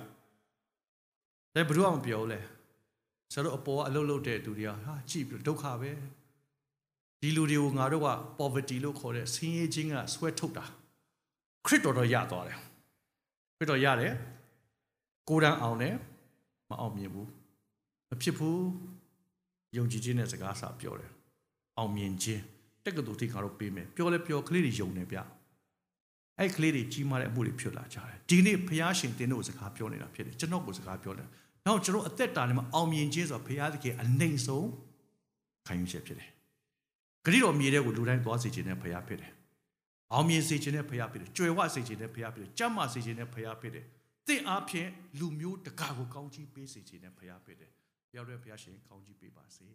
[1.54, 2.40] လည်းဘယ်သူမှမပြောလဲ
[3.32, 5.90] ဆရာတို့အပေါ်ကအလုပ်လုပ်တဲ့သူတွေကဟာကြည့်ပြီးဒုက္ခပဲ
[7.20, 10.64] ဒီလူတွေကိုငါတို့က poverty လို့ခေါ်တဲ့ဆင်းရဲခြင်းကဆွဲထုတ်တာ
[11.66, 12.58] ခရစ်တော်တော့ရသွားတယ်
[13.56, 14.14] ခရစ်တော်ရတယ်
[15.28, 15.94] ကိုယ်တန်းအောင်တယ်
[16.70, 17.28] မအောင်မြင်ဘူး
[18.08, 18.62] မဖြစ်ဘူး
[19.76, 21.10] ယုံကြည်ခြင်းနဲ့စကားစာပြောတယ်
[21.78, 22.42] အောင်မြင်ခြင်း
[22.84, 25.18] တက္ကသိုလ်ထိခါတော့ပေးမယ်ပြောလဲပြောကလေးတွေယုံနေဗျ
[26.38, 31.28] အဲ့ကလေးတွေကြီးမားတဲ့အမှုတွေဖြစ်လာကြတယ်ဒီနေ့ဖះရှင်တင်းတို့စကားပြောနေတာဖြစ်တယ်ကျွန်တော်ကိုစကားပြောတယ်
[31.66, 34.68] နောက်ကျွန်တော်အသက်တာထဲမှာအောင်မြင်ခြင်းဆိုတာဖះသခင်အနိုင်ဆုံး
[35.66, 36.30] ခံယူချက်ဖြစ်တယ်
[37.24, 39.32] ဂရိတော်မြေတဲ့ကိုလူတိုင်းသွားစေခြင်းနဲ့ဖះဖြစ်တယ်
[40.12, 43.84] အောင်မြင်စေခြင်းနဲ့ဖះဖြစ်တယ်ကြွယ်ဝစေခြင်းနဲ့ဖះဖြစ်တယ်ကြမ်းမာစေခြင်းနဲ့ဖះဖြစ်တယ်
[44.28, 47.72] တင့်အားဖြင့်လူမျိုးတကာကိုကောင်းချီးပေးစေခြင်းနဲ့ဖះဖြစ်တယ်
[48.12, 49.66] ပြောရတဲ့ဖះရှင်ကောင်းချီးပေးပါစေ